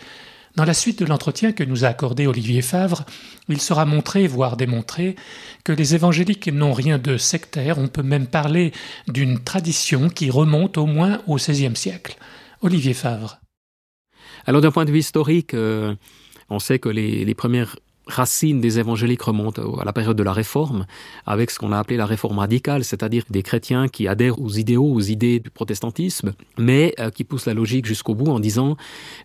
Dans 0.55 0.63
la 0.63 0.73
suite 0.73 0.99
de 0.99 1.05
l'entretien 1.05 1.51
que 1.51 1.65
nous 1.65 1.83
a 1.83 1.89
accordé 1.89 2.27
Olivier 2.27 2.61
Favre, 2.61 3.03
il 3.49 3.59
sera 3.59 3.83
montré, 3.83 4.25
voire 4.27 4.55
démontré, 4.55 5.17
que 5.65 5.73
les 5.73 5.93
évangéliques 5.93 6.47
n'ont 6.47 6.71
rien 6.71 6.97
de 6.97 7.17
sectaire, 7.17 7.77
on 7.77 7.89
peut 7.89 8.03
même 8.03 8.27
parler 8.27 8.71
d'une 9.09 9.43
tradition 9.43 10.07
qui 10.07 10.29
remonte 10.29 10.77
au 10.77 10.85
moins 10.85 11.19
au 11.27 11.35
XVIe 11.35 11.75
siècle. 11.75 12.15
Olivier 12.61 12.93
Favre. 12.93 13.41
Alors 14.45 14.61
d'un 14.61 14.71
point 14.71 14.85
de 14.85 14.91
vue 14.91 14.99
historique, 14.99 15.53
euh, 15.53 15.95
on 16.49 16.59
sait 16.59 16.79
que 16.79 16.89
les, 16.89 17.25
les 17.25 17.35
premières 17.35 17.75
racines 18.07 18.61
des 18.61 18.77
évangéliques 18.77 19.23
remontent 19.23 19.77
à 19.79 19.85
la 19.85 19.93
période 19.93 20.15
de 20.15 20.23
la 20.23 20.33
Réforme, 20.33 20.85
avec 21.25 21.49
ce 21.49 21.59
qu'on 21.59 21.71
a 21.71 21.79
appelé 21.79 21.97
la 21.97 22.05
Réforme 22.05 22.39
radicale, 22.39 22.83
c'est-à-dire 22.83 23.23
des 23.29 23.41
chrétiens 23.41 23.87
qui 23.87 24.07
adhèrent 24.07 24.39
aux 24.39 24.51
idéaux, 24.51 24.91
aux 24.91 25.01
idées 25.01 25.39
du 25.39 25.49
protestantisme, 25.49 26.33
mais 26.57 26.93
euh, 26.99 27.09
qui 27.09 27.23
poussent 27.23 27.47
la 27.47 27.53
logique 27.53 27.85
jusqu'au 27.85 28.13
bout 28.13 28.31
en 28.31 28.39
disant 28.39 28.77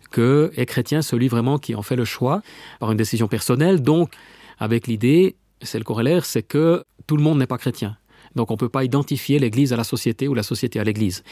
que 0.09 0.51
est 0.55 0.65
chrétien 0.65 1.01
celui 1.01 1.27
vraiment 1.27 1.59
qui 1.59 1.75
en 1.75 1.83
fait 1.83 1.95
le 1.95 2.05
choix 2.05 2.41
par 2.79 2.91
une 2.91 2.97
décision 2.97 3.27
personnelle, 3.27 3.81
donc 3.81 4.11
avec 4.57 4.87
l'idée, 4.87 5.35
c'est 5.61 5.77
le 5.77 5.83
corollaire, 5.83 6.25
c'est 6.25 6.43
que 6.43 6.83
tout 7.05 7.17
le 7.17 7.23
monde 7.23 7.37
n'est 7.37 7.47
pas 7.47 7.57
chrétien. 7.57 7.97
Donc 8.35 8.49
on 8.49 8.53
ne 8.53 8.59
peut 8.59 8.69
pas 8.69 8.83
identifier 8.83 9.39
l'Église 9.39 9.73
à 9.73 9.77
la 9.77 9.83
société 9.83 10.27
ou 10.27 10.33
la 10.33 10.43
société 10.43 10.79
à 10.79 10.83
l'Église. 10.83 11.23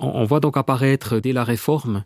On, 0.00 0.08
on 0.08 0.24
voit 0.24 0.40
donc 0.40 0.56
apparaître 0.56 1.20
dès 1.20 1.32
la 1.32 1.44
Réforme 1.44 2.04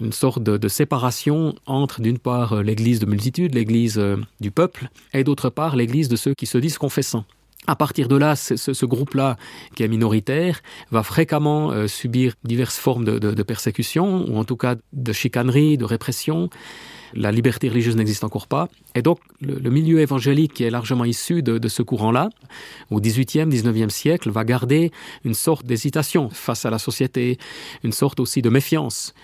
une 0.00 0.12
sorte 0.12 0.42
de, 0.42 0.68
séparation 0.68 1.54
entre, 1.66 2.00
d'une 2.00 2.18
part, 2.18 2.62
l'Église 2.62 3.00
de 3.00 3.06
multitude, 3.06 3.54
l'Église 3.54 3.98
euh, 3.98 4.16
du 4.40 4.50
peuple, 4.50 4.90
et 5.12 5.24
d'autre 5.24 5.50
part, 5.50 5.76
l'Église 5.76 6.08
de 6.08 6.16
ceux 6.16 6.34
qui 6.34 6.46
se 6.46 6.58
disent 6.58 6.78
confessants. 6.78 7.24
À 7.66 7.76
partir 7.76 8.08
de 8.08 8.16
là, 8.16 8.34
ce, 8.34 8.86
groupe-là, 8.86 9.36
qui 9.74 9.82
est 9.82 9.88
minoritaire, 9.88 10.62
va 10.90 11.02
fréquemment 11.02 11.70
euh, 11.70 11.86
subir 11.86 12.34
diverses 12.44 12.78
formes 12.78 13.04
de, 13.04 13.18
de, 13.18 13.42
persécution, 13.42 14.24
ou 14.26 14.38
en 14.38 14.44
tout 14.44 14.56
cas 14.56 14.76
de 14.92 15.12
chicanerie, 15.12 15.76
de 15.76 15.84
répression. 15.84 16.48
La 17.14 17.32
liberté 17.32 17.68
religieuse 17.68 17.96
n'existe 17.96 18.24
encore 18.24 18.46
pas. 18.46 18.68
Et 18.94 19.02
donc, 19.02 19.18
le, 19.40 19.58
le, 19.58 19.70
milieu 19.70 20.00
évangélique, 20.00 20.54
qui 20.54 20.64
est 20.64 20.70
largement 20.70 21.04
issu 21.04 21.42
de, 21.42 21.58
de 21.58 21.68
ce 21.68 21.82
courant-là, 21.82 22.30
au 22.90 23.00
XVIIIe, 23.00 23.46
XIXe 23.46 23.92
siècle, 23.92 24.30
va 24.30 24.44
garder 24.44 24.90
une 25.24 25.34
sorte 25.34 25.66
d'hésitation 25.66 26.30
face 26.30 26.64
à 26.64 26.70
la 26.70 26.78
société, 26.78 27.38
une 27.82 27.92
sorte 27.92 28.20
aussi 28.20 28.40
de 28.40 28.48
méfiance 28.48 29.14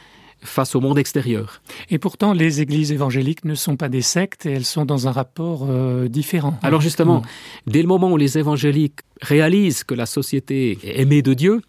face 0.45 0.75
au 0.77 0.81
monde 0.81 0.99
extérieur. 0.99 1.63
Et 1.91 1.99
pourtant, 1.99 2.33
les 2.33 2.61
églises 2.61 2.93
évangéliques 2.93 3.45
ne 3.45 3.55
sont 3.55 3.77
pas 3.77 3.89
des 3.89 4.03
sectes 4.03 4.47
et 4.47 4.53
elles 4.53 4.65
sont 4.65 4.85
dans 4.85 5.09
un 5.09 5.13
rapport 5.13 5.67
euh, 5.69 6.09
différent. 6.09 6.59
Alors 6.63 6.81
justement, 6.81 7.21
mmh. 7.21 7.71
dès 7.71 7.83
le 7.83 7.89
moment 7.89 8.13
où 8.13 8.17
les 8.17 8.39
évangéliques 8.39 9.01
réalisent 9.21 9.85
que 9.85 9.95
la 9.95 10.07
société 10.07 10.79
est 10.83 11.01
aimée 11.01 11.23
de 11.23 11.35
Dieu, 11.35 11.63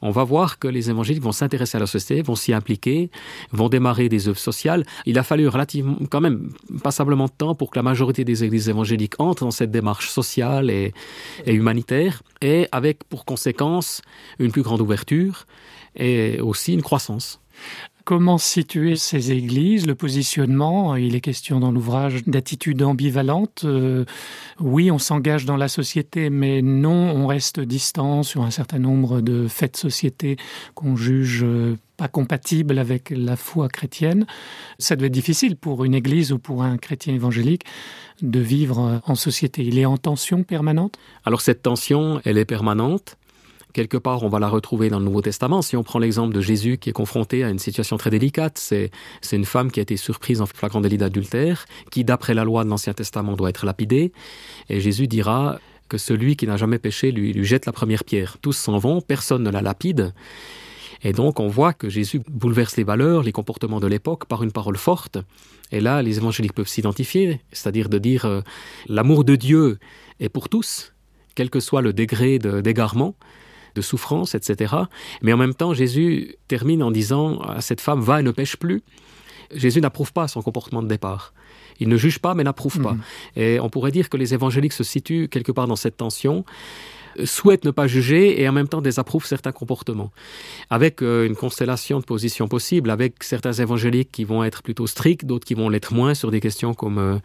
on 0.00 0.10
va 0.10 0.24
voir 0.24 0.58
que 0.58 0.68
les 0.68 0.90
évangéliques 0.90 1.22
vont 1.22 1.32
s'intéresser 1.32 1.76
à 1.76 1.80
la 1.80 1.86
société, 1.86 2.22
vont 2.22 2.36
s'y 2.36 2.52
impliquer, 2.52 3.10
vont 3.50 3.68
démarrer 3.68 4.08
des 4.08 4.28
œuvres 4.28 4.38
sociales. 4.38 4.84
Il 5.06 5.18
a 5.18 5.22
fallu 5.22 5.48
relativement, 5.48 5.96
quand 6.10 6.20
même, 6.20 6.50
passablement 6.82 7.26
de 7.26 7.32
temps 7.36 7.54
pour 7.54 7.70
que 7.70 7.78
la 7.78 7.82
majorité 7.82 8.24
des 8.24 8.44
églises 8.44 8.68
évangéliques 8.68 9.14
entrent 9.18 9.44
dans 9.44 9.50
cette 9.50 9.70
démarche 9.70 10.08
sociale 10.08 10.70
et, 10.70 10.94
et 11.46 11.52
humanitaire, 11.52 12.22
et 12.40 12.68
avec 12.70 13.04
pour 13.04 13.24
conséquence 13.24 14.02
une 14.38 14.52
plus 14.52 14.62
grande 14.62 14.80
ouverture 14.80 15.46
et 15.96 16.40
aussi 16.40 16.74
une 16.74 16.82
croissance. 16.82 17.40
Comment 18.08 18.38
situer 18.38 18.96
ces 18.96 19.32
églises, 19.32 19.86
le 19.86 19.94
positionnement? 19.94 20.96
Il 20.96 21.14
est 21.14 21.20
question 21.20 21.60
dans 21.60 21.70
l'ouvrage 21.70 22.24
d'attitude 22.26 22.82
ambivalente. 22.82 23.64
Euh, 23.66 24.06
oui, 24.58 24.90
on 24.90 24.98
s'engage 24.98 25.44
dans 25.44 25.58
la 25.58 25.68
société, 25.68 26.30
mais 26.30 26.62
non, 26.62 26.90
on 26.90 27.26
reste 27.26 27.60
distant 27.60 28.22
sur 28.22 28.44
un 28.44 28.50
certain 28.50 28.78
nombre 28.78 29.20
de 29.20 29.46
faits 29.46 29.74
de 29.74 29.76
société 29.76 30.38
qu'on 30.74 30.96
juge 30.96 31.42
euh, 31.44 31.76
pas 31.98 32.08
compatibles 32.08 32.78
avec 32.78 33.10
la 33.10 33.36
foi 33.36 33.68
chrétienne. 33.68 34.24
Ça 34.78 34.96
devait 34.96 35.08
être 35.08 35.12
difficile 35.12 35.56
pour 35.56 35.84
une 35.84 35.92
église 35.94 36.32
ou 36.32 36.38
pour 36.38 36.62
un 36.62 36.78
chrétien 36.78 37.12
évangélique 37.12 37.64
de 38.22 38.40
vivre 38.40 39.02
en 39.04 39.16
société. 39.16 39.62
Il 39.64 39.78
est 39.78 39.84
en 39.84 39.98
tension 39.98 40.44
permanente? 40.44 40.94
Alors 41.26 41.42
cette 41.42 41.60
tension, 41.60 42.22
elle 42.24 42.38
est 42.38 42.46
permanente 42.46 43.18
quelque 43.72 43.96
part, 43.96 44.22
on 44.22 44.28
va 44.28 44.38
la 44.38 44.48
retrouver 44.48 44.90
dans 44.90 44.98
le 44.98 45.04
Nouveau 45.04 45.22
Testament. 45.22 45.62
Si 45.62 45.76
on 45.76 45.82
prend 45.82 45.98
l'exemple 45.98 46.34
de 46.34 46.40
Jésus 46.40 46.78
qui 46.78 46.90
est 46.90 46.92
confronté 46.92 47.44
à 47.44 47.50
une 47.50 47.58
situation 47.58 47.96
très 47.96 48.10
délicate, 48.10 48.58
c'est 48.58 48.90
une 49.32 49.44
femme 49.44 49.70
qui 49.70 49.80
a 49.80 49.82
été 49.82 49.96
surprise 49.96 50.40
en 50.40 50.46
flagrant 50.46 50.80
délit 50.80 50.98
d'adultère, 50.98 51.66
qui, 51.90 52.04
d'après 52.04 52.34
la 52.34 52.44
loi 52.44 52.64
de 52.64 52.70
l'Ancien 52.70 52.94
Testament, 52.94 53.36
doit 53.36 53.50
être 53.50 53.66
lapidée. 53.66 54.12
Et 54.68 54.80
Jésus 54.80 55.06
dira 55.06 55.58
que 55.88 55.98
celui 55.98 56.36
qui 56.36 56.46
n'a 56.46 56.56
jamais 56.56 56.78
péché 56.78 57.10
lui, 57.10 57.32
jette 57.44 57.66
la 57.66 57.72
première 57.72 58.04
pierre. 58.04 58.36
Tous 58.40 58.52
s'en 58.52 58.78
vont, 58.78 59.00
personne 59.00 59.42
ne 59.42 59.50
la 59.50 59.62
lapide. 59.62 60.12
Et 61.02 61.12
donc 61.12 61.38
on 61.40 61.48
voit 61.48 61.72
que 61.72 61.88
Jésus 61.88 62.20
bouleverse 62.28 62.76
les 62.76 62.84
valeurs, 62.84 63.22
les 63.22 63.32
comportements 63.32 63.80
de 63.80 63.86
l'époque 63.86 64.26
par 64.26 64.42
une 64.42 64.50
parole 64.50 64.76
forte. 64.76 65.18
Et 65.70 65.80
là, 65.80 66.02
les 66.02 66.18
évangéliques 66.18 66.54
peuvent 66.54 66.68
s'identifier, 66.68 67.40
c'est-à-dire 67.52 67.88
de 67.88 67.98
dire 67.98 68.24
euh, 68.24 68.40
l'amour 68.88 69.24
de 69.24 69.36
Dieu 69.36 69.78
est 70.18 70.28
pour 70.28 70.48
tous, 70.48 70.92
quel 71.34 71.50
que 71.50 71.60
soit 71.60 71.82
le 71.82 71.92
degré 71.92 72.38
d'égarement 72.38 73.14
souffrance, 73.82 74.34
etc. 74.34 74.74
Mais 75.22 75.32
en 75.32 75.36
même 75.36 75.54
temps, 75.54 75.74
Jésus 75.74 76.36
termine 76.48 76.82
en 76.82 76.90
disant 76.90 77.38
à 77.40 77.60
cette 77.60 77.80
femme, 77.80 78.00
va 78.00 78.20
et 78.20 78.22
ne 78.22 78.30
pêche 78.30 78.56
plus. 78.56 78.82
Jésus 79.54 79.80
n'approuve 79.80 80.12
pas 80.12 80.28
son 80.28 80.42
comportement 80.42 80.82
de 80.82 80.88
départ. 80.88 81.32
Il 81.80 81.88
ne 81.88 81.96
juge 81.96 82.18
pas, 82.18 82.34
mais 82.34 82.44
n'approuve 82.44 82.80
pas. 82.80 82.92
Mhm. 82.92 83.00
Et 83.36 83.60
on 83.60 83.70
pourrait 83.70 83.92
dire 83.92 84.08
que 84.10 84.16
les 84.16 84.34
évangéliques 84.34 84.72
se 84.72 84.84
situent 84.84 85.28
quelque 85.28 85.52
part 85.52 85.66
dans 85.66 85.76
cette 85.76 85.96
tension 85.96 86.44
souhaitent 87.24 87.64
ne 87.64 87.70
pas 87.70 87.86
juger 87.86 88.40
et 88.40 88.48
en 88.48 88.52
même 88.52 88.68
temps 88.68 88.80
désapprouvent 88.80 89.24
certains 89.24 89.52
comportements. 89.52 90.10
Avec 90.70 91.02
euh, 91.02 91.26
une 91.26 91.36
constellation 91.36 92.00
de 92.00 92.04
positions 92.04 92.48
possibles, 92.48 92.90
avec 92.90 93.22
certains 93.22 93.52
évangéliques 93.52 94.10
qui 94.12 94.24
vont 94.24 94.44
être 94.44 94.62
plutôt 94.62 94.86
stricts, 94.86 95.24
d'autres 95.24 95.46
qui 95.46 95.54
vont 95.54 95.68
l'être 95.68 95.92
moins 95.94 96.14
sur 96.14 96.30
des 96.30 96.40
questions 96.40 96.74
comme 96.74 96.98
euh, 96.98 97.16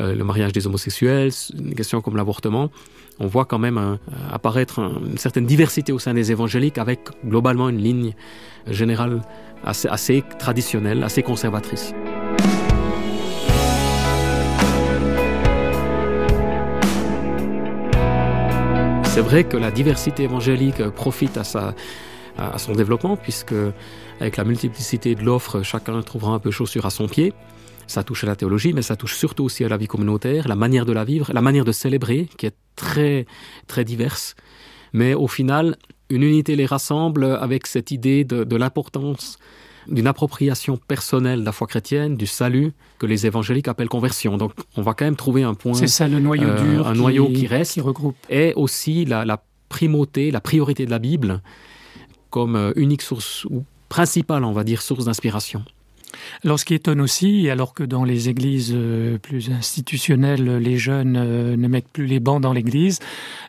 euh, 0.00 0.14
le 0.14 0.24
mariage 0.24 0.52
des 0.52 0.66
homosexuels, 0.66 1.30
des 1.54 1.74
questions 1.74 2.00
comme 2.00 2.16
l'avortement. 2.16 2.70
On 3.18 3.26
voit 3.26 3.44
quand 3.44 3.58
même 3.58 3.98
apparaître 4.32 4.80
une 4.80 5.18
certaine 5.18 5.44
diversité 5.44 5.92
au 5.92 5.98
sein 5.98 6.14
des 6.14 6.32
évangéliques 6.32 6.78
avec 6.78 7.00
globalement 7.24 7.68
une 7.68 7.78
ligne 7.78 8.14
générale 8.66 9.20
assez 9.64 10.24
traditionnelle, 10.38 11.04
assez 11.04 11.22
conservatrice. 11.22 11.92
C'est 19.12 19.20
vrai 19.20 19.44
que 19.44 19.58
la 19.58 19.70
diversité 19.70 20.22
évangélique 20.22 20.82
profite 20.88 21.36
à, 21.36 21.74
son 22.56 22.72
développement, 22.72 23.18
puisque 23.18 23.54
avec 24.18 24.38
la 24.38 24.44
multiplicité 24.44 25.14
de 25.14 25.22
l'offre, 25.22 25.62
chacun 25.62 26.00
trouvera 26.00 26.32
un 26.32 26.38
peu 26.38 26.50
chaussure 26.50 26.86
à 26.86 26.90
son 26.90 27.08
pied. 27.08 27.34
Ça 27.86 28.04
touche 28.04 28.24
à 28.24 28.26
la 28.26 28.36
théologie, 28.36 28.72
mais 28.72 28.80
ça 28.80 28.96
touche 28.96 29.14
surtout 29.14 29.44
aussi 29.44 29.66
à 29.66 29.68
la 29.68 29.76
vie 29.76 29.86
communautaire, 29.86 30.48
la 30.48 30.56
manière 30.56 30.86
de 30.86 30.94
la 30.94 31.04
vivre, 31.04 31.30
la 31.34 31.42
manière 31.42 31.66
de 31.66 31.72
célébrer, 31.72 32.26
qui 32.38 32.46
est 32.46 32.56
très, 32.74 33.26
très 33.66 33.84
diverse. 33.84 34.34
Mais 34.94 35.12
au 35.12 35.28
final, 35.28 35.76
une 36.08 36.22
unité 36.22 36.56
les 36.56 36.64
rassemble 36.64 37.26
avec 37.26 37.66
cette 37.66 37.90
idée 37.90 38.24
de 38.24 38.56
l'importance 38.56 39.38
d'une 39.88 40.06
appropriation 40.06 40.76
personnelle 40.76 41.40
de 41.40 41.44
la 41.44 41.52
foi 41.52 41.66
chrétienne, 41.66 42.16
du 42.16 42.26
salut, 42.26 42.72
que 42.98 43.06
les 43.06 43.26
évangéliques 43.26 43.68
appellent 43.68 43.88
conversion. 43.88 44.36
Donc 44.36 44.52
on 44.76 44.82
va 44.82 44.94
quand 44.94 45.04
même 45.04 45.16
trouver 45.16 45.42
un 45.42 45.54
point. 45.54 45.74
C'est 45.74 45.86
ça 45.86 46.08
le 46.08 46.20
noyau 46.20 46.48
euh, 46.48 46.62
dur. 46.62 46.86
Un 46.86 46.94
noyau 46.94 47.28
qui 47.28 47.46
reste. 47.46 47.72
Qui 47.72 47.80
regroupe. 47.80 48.16
Et 48.30 48.52
aussi 48.54 49.04
la, 49.04 49.24
la 49.24 49.42
primauté, 49.68 50.30
la 50.30 50.40
priorité 50.40 50.86
de 50.86 50.90
la 50.90 50.98
Bible 50.98 51.40
comme 52.30 52.56
euh, 52.56 52.72
unique 52.76 53.02
source 53.02 53.44
ou 53.46 53.64
principale, 53.88 54.44
on 54.44 54.52
va 54.52 54.64
dire, 54.64 54.80
source 54.80 55.04
d'inspiration. 55.04 55.62
Alors 56.44 56.58
ce 56.58 56.64
qui 56.64 56.74
étonne 56.74 57.00
aussi, 57.00 57.48
alors 57.48 57.74
que 57.74 57.82
dans 57.82 58.04
les 58.04 58.28
églises 58.28 58.72
euh, 58.74 59.18
plus 59.18 59.50
institutionnelles, 59.50 60.58
les 60.58 60.76
jeunes 60.76 61.12
ne 61.12 61.68
mettent 61.68 61.88
plus 61.88 62.06
les 62.06 62.20
bancs 62.20 62.40
dans 62.40 62.52
l'église, 62.52 63.00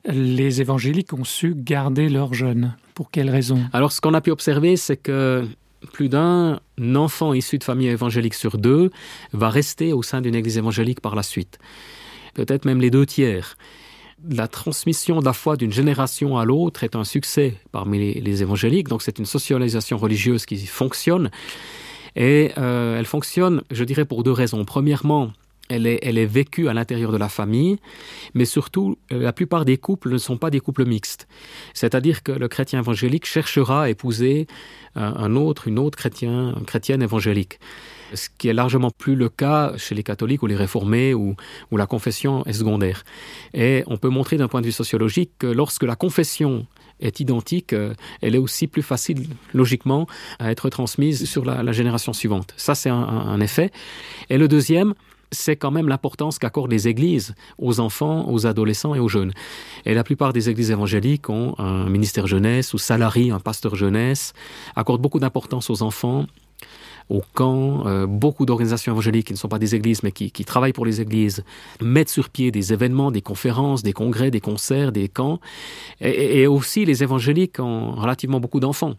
les 0.05 0.61
évangéliques 0.61 1.13
ont 1.13 1.23
su 1.23 1.53
garder 1.55 2.09
leurs 2.09 2.33
jeunes. 2.33 2.75
Pour 2.95 3.09
quelles 3.09 3.29
raisons 3.29 3.59
Alors 3.73 3.91
ce 3.91 4.01
qu'on 4.01 4.13
a 4.13 4.21
pu 4.21 4.31
observer, 4.31 4.77
c'est 4.77 4.97
que 4.97 5.47
plus 5.91 6.09
d'un 6.09 6.59
enfant 6.95 7.33
issu 7.33 7.57
de 7.57 7.63
famille 7.63 7.87
évangélique 7.87 8.33
sur 8.33 8.57
deux 8.57 8.91
va 9.31 9.49
rester 9.49 9.93
au 9.93 10.03
sein 10.03 10.21
d'une 10.21 10.35
église 10.35 10.57
évangélique 10.57 11.01
par 11.01 11.15
la 11.15 11.23
suite. 11.23 11.59
Peut-être 12.33 12.65
même 12.65 12.81
les 12.81 12.89
deux 12.89 13.05
tiers. 13.05 13.57
La 14.29 14.47
transmission 14.47 15.19
de 15.19 15.25
la 15.25 15.33
foi 15.33 15.57
d'une 15.57 15.73
génération 15.73 16.37
à 16.37 16.45
l'autre 16.45 16.83
est 16.83 16.95
un 16.95 17.03
succès 17.03 17.55
parmi 17.71 18.13
les, 18.21 18.41
évangéliques, 18.41 18.87
donc 18.87 19.01
c'est 19.01 19.19
une 19.19 19.25
socialisation 19.25 19.97
religieuse 19.97 20.45
qui 20.45 20.65
fonctionne. 20.65 21.29
Et 22.15 22.51
euh, 22.57 22.97
elle 22.97 23.05
fonctionne, 23.05 23.63
je 23.71 23.83
dirais, 23.83 24.05
pour 24.05 24.23
deux 24.23 24.31
raisons. 24.31 24.63
Premièrement, 24.65 25.33
elle 25.69 25.87
est, 25.87 26.25
vécue 26.25 26.67
à 26.67 26.73
l'intérieur 26.73 27.11
de 27.11 27.17
la 27.17 27.29
famille, 27.29 27.77
mais 28.33 28.45
surtout, 28.45 28.97
la 29.09 29.33
plupart 29.33 29.65
des 29.65 29.77
couples 29.77 30.11
ne 30.11 30.17
sont 30.17 30.37
pas 30.37 30.49
des 30.49 30.59
couples 30.59 30.85
mixtes. 30.85 31.27
C'est-à-dire 31.73 32.21
que 32.21 32.31
le 32.31 32.47
chrétien 32.47 32.79
évangélique 32.79 33.25
cherchera 33.25 33.83
à 33.83 33.89
épouser 33.89 34.47
un 34.95 35.35
autre, 35.35 35.67
une 35.67 35.79
autre 35.79 35.97
chrétien, 35.97 36.53
chrétienne 36.67 37.01
évangélique. 37.01 37.59
Ce 38.13 38.29
qui 38.37 38.47
est 38.47 38.53
largement 38.53 38.91
plus 38.91 39.15
le 39.15 39.29
cas 39.29 39.73
chez 39.77 39.95
les 39.95 40.03
catholiques 40.03 40.43
ou 40.43 40.47
les 40.47 40.55
réformés 40.55 41.15
où, 41.15 41.35
où 41.71 41.77
la 41.77 41.87
confession 41.87 42.45
est 42.45 42.53
secondaire. 42.53 43.03
Et 43.55 43.83
on 43.87 43.97
peut 43.97 44.09
montrer 44.09 44.37
d'un 44.37 44.47
point 44.47 44.61
de 44.61 44.67
vue 44.67 44.71
sociologique 44.71 45.31
que 45.39 45.47
lorsque 45.47 45.83
la 45.83 45.95
confession 45.95 46.67
est 46.99 47.19
identique, 47.19 47.73
euh, 47.73 47.95
elle 48.21 48.35
est 48.35 48.39
aussi 48.39 48.67
plus 48.67 48.83
facile, 48.83 49.27
logiquement, 49.53 50.05
à 50.37 50.51
être 50.51 50.69
transmise 50.69 51.27
sur 51.27 51.43
la, 51.43 51.71
génération 51.71 52.13
suivante. 52.13 52.53
Ça, 52.55 52.75
c'est 52.75 52.89
un 52.89 53.39
effet. 53.39 53.71
Et 54.29 54.37
le 54.37 54.47
deuxième, 54.47 54.93
c'est 55.33 55.55
quand 55.55 55.71
même 55.71 55.87
l'importance 55.87 56.39
qu'accordent 56.39 56.71
les 56.71 56.87
églises 56.87 57.35
aux 57.57 57.79
enfants, 57.79 58.29
aux 58.29 58.45
adolescents 58.45 58.95
et 58.95 58.99
aux 58.99 59.09
jeunes. 59.09 59.33
Et 59.85 59.93
la 59.93 60.03
plupart 60.03 60.33
des 60.33 60.49
églises 60.49 60.71
évangéliques 60.71 61.29
ont 61.29 61.55
un 61.57 61.89
ministère 61.89 62.27
jeunesse 62.27 62.73
ou 62.73 62.77
salarié 62.77 63.31
un 63.31 63.39
pasteur 63.39 63.75
jeunesse, 63.75 64.33
accordent 64.75 65.01
beaucoup 65.01 65.19
d'importance 65.19 65.69
aux 65.69 65.81
enfants 65.81 66.25
au 67.09 67.21
camp, 67.33 67.85
euh, 67.85 68.05
beaucoup 68.07 68.45
d'organisations 68.45 68.93
évangéliques 68.93 69.27
qui 69.27 69.33
ne 69.33 69.37
sont 69.37 69.47
pas 69.47 69.59
des 69.59 69.75
églises 69.75 70.03
mais 70.03 70.11
qui, 70.11 70.31
travaillent 70.45 70.73
pour 70.73 70.85
les 70.85 71.01
églises 71.01 71.43
mettent 71.81 72.09
sur 72.09 72.29
pied 72.29 72.51
des 72.51 72.73
événements, 72.73 73.11
des 73.11 73.21
conférences, 73.21 73.83
des 73.83 73.93
congrès, 73.93 74.31
des 74.31 74.41
concerts, 74.41 74.91
des 74.91 75.07
camps. 75.07 75.39
Et, 76.01 76.41
et 76.41 76.47
aussi 76.47 76.85
les 76.85 77.03
évangéliques 77.03 77.59
ont 77.59 77.91
relativement 77.91 78.39
beaucoup 78.39 78.59
d'enfants. 78.59 78.95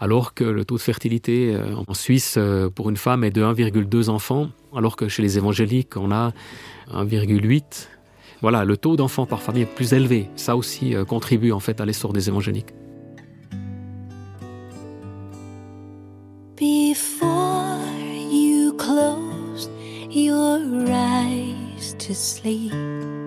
Alors 0.00 0.34
que 0.34 0.44
le 0.44 0.64
taux 0.64 0.76
de 0.76 0.80
fertilité 0.80 1.54
euh, 1.54 1.74
en 1.86 1.94
Suisse 1.94 2.34
euh, 2.36 2.68
pour 2.68 2.90
une 2.90 2.96
femme 2.96 3.24
est 3.24 3.30
de 3.30 3.42
1,2 3.42 4.08
enfants 4.08 4.48
alors 4.76 4.96
que 4.96 5.08
chez 5.08 5.22
les 5.22 5.38
évangéliques 5.38 5.96
on 5.96 6.10
a 6.10 6.32
1,8 6.92 7.88
voilà 8.42 8.64
le 8.64 8.76
taux 8.76 8.96
d'enfants 8.96 9.26
par 9.26 9.40
famille 9.40 9.62
est 9.62 9.66
plus 9.66 9.94
élevé. 9.94 10.28
Ça 10.36 10.56
aussi 10.56 10.94
contribue 11.08 11.52
en 11.52 11.60
fait 11.60 11.80
à 11.80 11.86
l'essor 11.86 12.12
des 12.12 12.28
évangéliques 12.28 12.74
to 22.04 22.14
sleep 22.14 23.23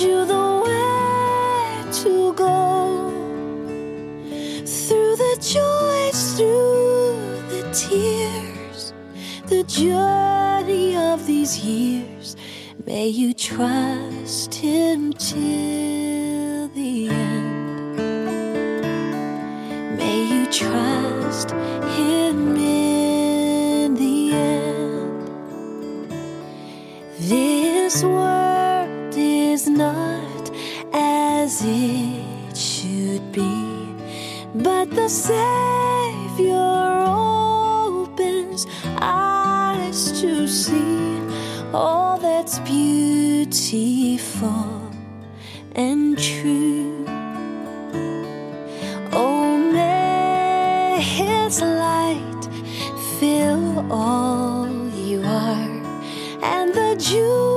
you 0.00 0.24
the 0.24 0.62
way 0.64 1.92
to 1.92 2.32
go 2.32 3.10
through 4.64 5.16
the 5.16 5.36
joys, 5.40 6.36
through 6.36 7.42
the 7.50 7.62
tears, 7.74 8.94
the 9.46 9.62
journey 9.64 10.96
of 10.96 11.26
these 11.26 11.58
years. 11.58 12.36
May 12.86 13.08
you 13.08 13.34
trust 13.34 14.54
Him 14.54 15.12
till 15.12 16.68
the 16.68 17.08
end. 17.08 17.96
May 19.98 20.24
you 20.24 20.46
trust 20.46 21.50
Him 21.50 22.56
in 22.56 23.94
the 23.94 24.32
end. 24.32 25.20
This 27.18 28.02
world 28.02 28.29
the 34.90 35.08
Savior 35.08 36.56
opens 37.06 38.66
eyes 39.00 40.20
to 40.20 40.46
see 40.48 41.20
all 41.72 42.18
that's 42.18 42.58
beautiful 42.60 43.30
and 45.76 46.18
true. 46.18 47.04
Oh, 49.12 49.56
may 49.72 51.00
His 51.00 51.60
light 51.62 52.48
fill 53.18 53.92
all 53.92 54.68
you 54.94 55.22
are, 55.24 55.82
and 56.42 56.74
the 56.74 56.96
jewel 56.98 57.49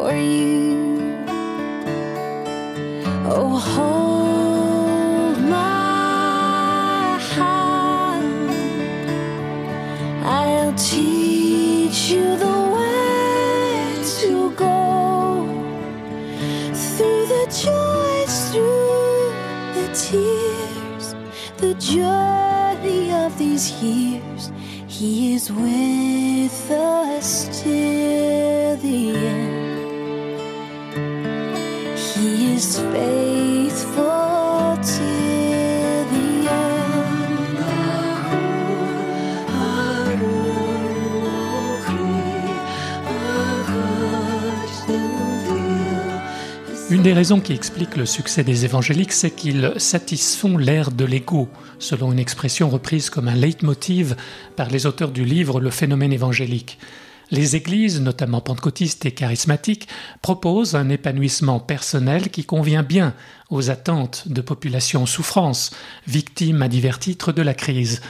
for 0.00 0.14
you. 0.14 1.26
Oh, 3.36 3.54
hold 3.72 5.38
my 5.38 7.18
hand. 7.34 8.50
I'll 10.24 10.74
teach 10.74 11.98
you 12.12 12.26
the 12.46 12.58
way 12.76 14.02
to 14.20 14.32
go 14.66 14.78
through 16.82 17.24
the 17.34 17.44
joys, 17.64 18.34
through 18.50 19.24
the 19.78 19.88
tears, 20.02 21.06
the 21.58 21.74
journey 21.92 23.12
of 23.24 23.30
these 23.38 23.66
years. 23.82 24.50
He 24.86 25.34
is 25.34 25.52
with 25.52 26.70
us 26.70 27.28
till 27.62 27.99
Une 46.90 47.02
des 47.02 47.12
raisons 47.12 47.38
qui 47.38 47.52
explique 47.52 47.96
le 47.96 48.04
succès 48.04 48.42
des 48.42 48.64
évangéliques, 48.64 49.12
c'est 49.12 49.30
qu'ils 49.30 49.74
satisfont 49.76 50.58
l'ère 50.58 50.90
de 50.90 51.04
l'ego, 51.04 51.48
selon 51.78 52.10
une 52.10 52.18
expression 52.18 52.68
reprise 52.68 53.10
comme 53.10 53.28
un 53.28 53.36
leitmotiv 53.36 54.16
par 54.56 54.68
les 54.70 54.86
auteurs 54.86 55.12
du 55.12 55.24
livre 55.24 55.60
Le 55.60 55.70
phénomène 55.70 56.12
évangélique. 56.12 56.78
Les 57.30 57.54
églises, 57.54 58.00
notamment 58.00 58.40
pentecôtistes 58.40 59.06
et 59.06 59.12
charismatiques, 59.12 59.86
proposent 60.20 60.74
un 60.74 60.88
épanouissement 60.88 61.60
personnel 61.60 62.28
qui 62.28 62.42
convient 62.42 62.82
bien 62.82 63.14
aux 63.50 63.70
attentes 63.70 64.26
de 64.26 64.40
populations 64.40 65.02
en 65.04 65.06
souffrance, 65.06 65.70
victimes 66.08 66.60
à 66.60 66.66
divers 66.66 66.98
titres 66.98 67.30
de 67.30 67.42
la 67.42 67.54
crise. 67.54 68.00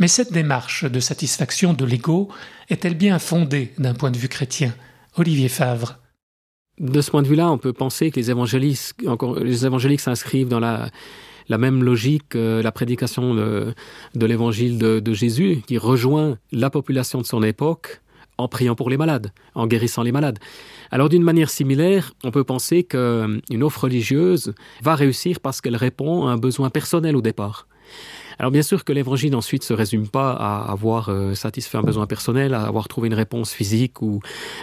Mais 0.00 0.08
cette 0.08 0.32
démarche 0.32 0.84
de 0.84 0.98
satisfaction 0.98 1.72
de 1.72 1.84
l'ego 1.84 2.30
est-elle 2.68 2.96
bien 2.96 3.20
fondée 3.20 3.72
d'un 3.78 3.94
point 3.94 4.10
de 4.10 4.18
vue 4.18 4.28
chrétien? 4.28 4.74
Olivier 5.16 5.48
Favre. 5.48 6.00
De 6.78 7.00
ce 7.00 7.10
point 7.10 7.22
de 7.22 7.28
vue-là, 7.28 7.50
on 7.50 7.58
peut 7.58 7.72
penser 7.72 8.10
que 8.10 8.18
les 8.18 8.30
évangéliques, 8.30 10.00
s'inscrivent 10.00 10.48
dans 10.48 10.60
la, 10.60 10.90
même 11.48 11.84
logique 11.84 12.30
que 12.30 12.60
la 12.62 12.72
prédication 12.72 13.34
de, 13.34 13.74
de 14.14 14.26
l'évangile 14.26 14.78
de, 14.78 14.98
de 14.98 15.12
Jésus, 15.12 15.62
qui 15.66 15.78
rejoint 15.78 16.38
la 16.50 16.70
population 16.70 17.20
de 17.20 17.26
son 17.26 17.42
époque 17.42 18.00
en 18.38 18.48
priant 18.48 18.74
pour 18.74 18.90
les 18.90 18.96
malades, 18.96 19.32
en 19.54 19.66
guérissant 19.66 20.02
les 20.02 20.12
malades. 20.12 20.38
Alors 20.90 21.08
d'une 21.08 21.22
manière 21.22 21.50
similaire, 21.50 22.12
on 22.24 22.30
peut 22.30 22.44
penser 22.44 22.84
qu'une 22.84 23.62
offre 23.62 23.84
religieuse 23.84 24.54
va 24.82 24.94
réussir 24.94 25.40
parce 25.40 25.60
qu'elle 25.60 25.76
répond 25.76 26.26
à 26.26 26.32
un 26.32 26.36
besoin 26.36 26.70
personnel 26.70 27.16
au 27.16 27.22
départ. 27.22 27.68
Alors 28.38 28.50
bien 28.50 28.62
sûr 28.62 28.84
que 28.84 28.92
l'évangile 28.92 29.34
ensuite 29.36 29.62
se 29.62 29.72
résume 29.72 30.08
pas 30.08 30.32
à 30.32 30.70
avoir 30.70 31.08
euh, 31.08 31.34
satisfait 31.34 31.78
un 31.78 31.82
besoin 31.82 32.06
personnel, 32.06 32.54
à 32.54 32.62
avoir 32.62 32.88
trouvé 32.88 33.08
une 33.08 33.14
réponse 33.14 33.52
physique 33.52 34.02
ou 34.02 34.20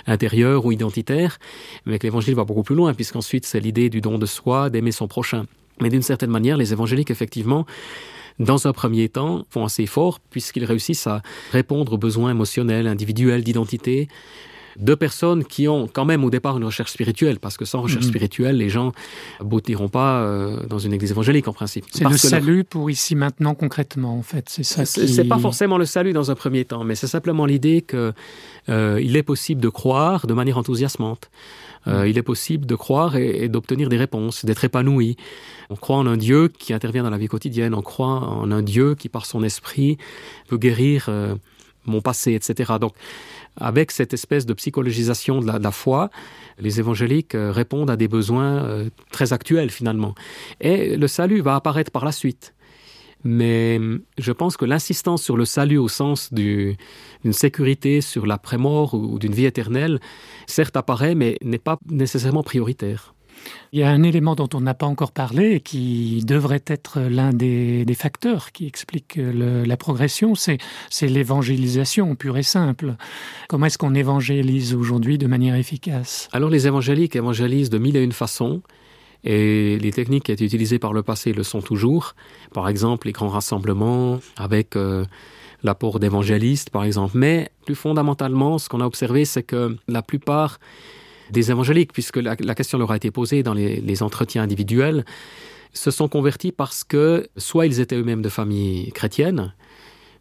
intérieure 0.07 0.65
ou 0.65 0.71
identitaire, 0.71 1.37
mais 1.85 1.99
que 1.99 2.07
l'évangile 2.07 2.35
va 2.35 2.43
beaucoup 2.43 2.63
plus 2.63 2.75
loin 2.75 2.93
puisqu'ensuite 2.93 3.45
c'est 3.45 3.59
l'idée 3.59 3.89
du 3.89 4.01
don 4.01 4.17
de 4.17 4.25
soi, 4.25 4.69
d'aimer 4.69 4.91
son 4.91 5.07
prochain. 5.07 5.45
Mais 5.79 5.89
d'une 5.89 6.01
certaine 6.01 6.29
manière, 6.29 6.57
les 6.57 6.73
évangéliques 6.73 7.11
effectivement 7.11 7.65
dans 8.39 8.67
un 8.67 8.73
premier 8.73 9.09
temps, 9.09 9.45
font 9.49 9.65
assez 9.65 9.85
fort 9.85 10.19
puisqu'ils 10.19 10.65
réussissent 10.65 11.07
à 11.07 11.21
répondre 11.51 11.93
aux 11.93 11.97
besoins 11.97 12.31
émotionnels, 12.31 12.87
individuels, 12.87 13.43
d'identité 13.43 14.07
de 14.79 14.95
personnes 14.95 15.43
qui 15.43 15.67
ont 15.67 15.87
quand 15.87 16.05
même 16.05 16.23
au 16.23 16.29
départ 16.29 16.57
une 16.57 16.65
recherche 16.65 16.91
spirituelle, 16.91 17.39
parce 17.39 17.57
que 17.57 17.65
sans 17.65 17.81
recherche 17.81 18.05
mmh. 18.05 18.09
spirituelle, 18.09 18.57
les 18.57 18.69
gens 18.69 18.91
bottiront 19.41 19.89
pas 19.89 20.21
euh, 20.21 20.65
dans 20.67 20.79
une 20.79 20.93
église 20.93 21.11
évangélique 21.11 21.47
en 21.47 21.53
principe. 21.53 21.85
C'est 21.91 22.07
le 22.07 22.17
salut 22.17 22.57
leur... 22.57 22.65
pour 22.65 22.89
ici 22.89 23.15
maintenant 23.15 23.55
concrètement, 23.55 24.17
en 24.17 24.23
fait. 24.23 24.45
C'est 24.47 24.63
ça. 24.63 24.85
C'est 24.85 25.25
pas 25.25 25.39
forcément 25.39 25.77
le 25.77 25.85
salut 25.85 26.13
dans 26.13 26.31
un 26.31 26.35
premier 26.35 26.65
temps, 26.65 26.83
mais 26.83 26.95
c'est 26.95 27.07
simplement 27.07 27.45
l'idée 27.45 27.81
que 27.81 28.13
euh, 28.69 28.99
il 29.01 29.15
est 29.15 29.23
possible 29.23 29.61
de 29.61 29.69
croire 29.69 30.27
de 30.27 30.33
manière 30.33 30.57
enthousiasmante. 30.57 31.29
Euh, 31.87 32.07
il 32.07 32.17
est 32.17 32.23
possible 32.23 32.65
de 32.67 32.75
croire 32.75 33.15
et, 33.15 33.43
et 33.43 33.49
d'obtenir 33.49 33.89
des 33.89 33.97
réponses, 33.97 34.45
d'être 34.45 34.63
épanoui. 34.63 35.17
On 35.71 35.75
croit 35.75 35.97
en 35.97 36.05
un 36.05 36.17
Dieu 36.17 36.47
qui 36.47 36.73
intervient 36.73 37.01
dans 37.01 37.09
la 37.09 37.17
vie 37.17 37.27
quotidienne, 37.27 37.73
on 37.73 37.81
croit 37.81 38.07
en 38.07 38.51
un 38.51 38.61
Dieu 38.61 38.93
qui, 38.93 39.09
par 39.09 39.25
son 39.25 39.41
esprit, 39.43 39.97
peut 40.47 40.57
guérir 40.57 41.05
euh, 41.09 41.35
mon 41.85 42.01
passé, 42.01 42.33
etc. 42.33 42.73
Donc, 42.79 42.93
avec 43.57 43.91
cette 43.91 44.13
espèce 44.13 44.45
de 44.45 44.53
psychologisation 44.53 45.39
de 45.39 45.47
la, 45.47 45.71
foi, 45.71 46.09
les 46.59 46.79
évangéliques 46.79 47.35
euh, 47.35 47.51
répondent 47.51 47.89
à 47.89 47.97
des 47.97 48.07
besoins 48.07 48.63
euh, 48.63 48.89
très 49.11 49.33
actuels 49.33 49.69
finalement. 49.69 50.15
Et 50.59 50.95
le 50.95 51.07
salut 51.07 51.41
va 51.41 51.55
apparaître 51.55 51.91
par 51.91 52.05
la 52.05 52.11
suite. 52.11 52.53
Mais 53.23 53.79
je 54.17 54.31
pense 54.31 54.57
que 54.57 54.65
l'insistance 54.65 55.21
sur 55.21 55.37
le 55.37 55.45
salut 55.45 55.77
au 55.77 55.87
sens 55.87 56.33
d'une 56.33 56.75
sécurité 57.31 58.01
sur 58.01 58.25
l'après-mort 58.25 58.95
ou 58.95 59.19
d'une 59.19 59.33
vie 59.33 59.45
éternelle, 59.45 59.99
certes 60.47 60.75
apparaît, 60.75 61.13
mais 61.13 61.37
n'est 61.43 61.59
pas 61.59 61.77
nécessairement 61.87 62.41
prioritaire. 62.41 63.13
Il 63.73 63.79
y 63.79 63.83
a 63.83 63.89
un 63.89 64.03
élément 64.03 64.35
dont 64.35 64.49
on 64.53 64.61
n'a 64.61 64.73
pas 64.73 64.85
encore 64.85 65.11
parlé 65.11 65.51
et 65.53 65.59
qui 65.61 66.23
devrait 66.25 66.63
être 66.67 66.99
l'un 66.99 67.31
des, 67.31 67.85
facteurs 67.95 68.51
qui 68.51 68.67
explique 68.67 69.17
la 69.17 69.77
progression, 69.77 70.33
c'est 70.35 70.59
l'évangélisation 71.01 72.15
pure 72.15 72.37
et 72.37 72.43
simple. 72.43 72.95
Comment 73.47 73.67
est-ce 73.67 73.77
qu'on 73.77 73.95
évangélise 73.95 74.73
aujourd'hui 74.73 75.17
de 75.17 75.27
manière 75.27 75.55
efficace? 75.55 76.27
Alors 76.31 76.49
les 76.49 76.67
évangéliques 76.67 77.15
évangélisent 77.15 77.69
de 77.69 77.77
mille 77.77 77.95
et 77.95 78.03
une 78.03 78.11
façons. 78.11 78.61
Et 79.23 79.77
les 79.79 79.91
techniques 79.91 80.25
qui 80.25 80.31
étaient 80.31 80.45
utilisées 80.45 80.79
par 80.79 80.93
le 80.93 81.03
passé 81.03 81.33
le 81.33 81.43
sont 81.43 81.61
toujours. 81.61 82.15
Par 82.53 82.67
exemple, 82.67 83.07
les 83.07 83.13
grands 83.13 83.29
rassemblements 83.29 84.19
avec 84.35 84.75
euh, 84.75 85.05
l'apport 85.63 85.99
d'évangélistes, 85.99 86.71
par 86.71 86.83
exemple. 86.83 87.17
Mais 87.17 87.51
plus 87.65 87.75
fondamentalement, 87.75 88.57
ce 88.57 88.67
qu'on 88.67 88.81
a 88.81 88.85
observé, 88.85 89.25
c'est 89.25 89.43
que 89.43 89.77
la 89.87 90.01
plupart 90.01 90.59
des 91.31 91.51
évangéliques, 91.51 91.93
puisque 91.93 92.17
la, 92.17 92.35
question 92.35 92.77
leur 92.77 92.91
a 92.91 92.95
été 92.95 93.11
posée 93.11 93.43
dans 93.43 93.53
les, 93.53 94.03
entretiens 94.03 94.43
individuels, 94.43 95.05
se 95.73 95.91
sont 95.91 96.07
convertis 96.07 96.51
parce 96.51 96.83
que 96.83 97.27
soit 97.37 97.65
ils 97.65 97.79
étaient 97.79 97.95
eux-mêmes 97.95 98.21
de 98.21 98.29
familles 98.29 98.91
chrétiennes, 98.91 99.53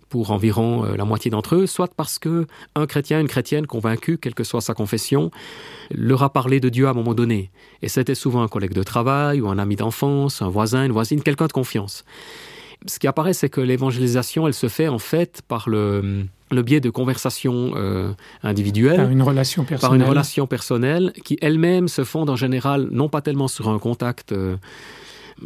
pour 0.08 0.32
environ 0.32 0.84
euh, 0.84 0.96
la 0.96 1.04
moitié 1.04 1.30
d'entre 1.30 1.54
eux, 1.54 1.66
soit 1.66 1.88
parce 1.94 2.18
que 2.18 2.46
un 2.74 2.86
chrétien, 2.86 3.20
une 3.20 3.28
chrétienne 3.28 3.66
convaincue, 3.66 4.18
quelle 4.18 4.34
que 4.34 4.42
soit 4.42 4.60
sa 4.60 4.74
confession, 4.74 5.30
leur 5.92 6.24
a 6.24 6.32
parlé 6.32 6.58
de 6.58 6.68
Dieu 6.68 6.88
à 6.88 6.90
un 6.90 6.94
moment 6.94 7.14
donné. 7.14 7.50
Et 7.80 7.88
c'était 7.88 8.16
souvent 8.16 8.42
un 8.42 8.48
collègue 8.48 8.74
de 8.74 8.82
travail 8.82 9.40
ou 9.40 9.48
un 9.48 9.58
ami 9.58 9.76
d'enfance, 9.76 10.42
un 10.42 10.48
voisin, 10.48 10.84
une 10.84 10.92
voisine, 10.92 11.22
quelqu'un 11.22 11.46
de 11.46 11.52
confiance. 11.52 12.04
Ce 12.86 12.98
qui 12.98 13.06
apparaît, 13.06 13.34
c'est 13.34 13.48
que 13.48 13.60
l'évangélisation, 13.60 14.48
elle 14.48 14.54
se 14.54 14.68
fait 14.68 14.88
en 14.88 14.98
fait 14.98 15.42
par 15.46 15.68
le, 15.68 16.26
le 16.50 16.62
biais 16.62 16.80
de 16.80 16.90
conversations 16.90 17.72
euh, 17.76 18.12
individuelles, 18.42 18.96
par 18.96 19.10
une 19.10 19.22
relation 19.22 19.64
personnelle, 19.64 19.88
par 19.88 19.94
une 19.94 20.08
relation 20.08 20.46
personnelle 20.46 21.12
qui 21.24 21.38
elles-mêmes 21.40 21.88
se 21.88 22.04
fondent 22.04 22.30
en 22.30 22.36
général 22.36 22.88
non 22.90 23.08
pas 23.08 23.20
tellement 23.20 23.48
sur 23.48 23.68
un 23.68 23.78
contact 23.78 24.32
euh, 24.32 24.56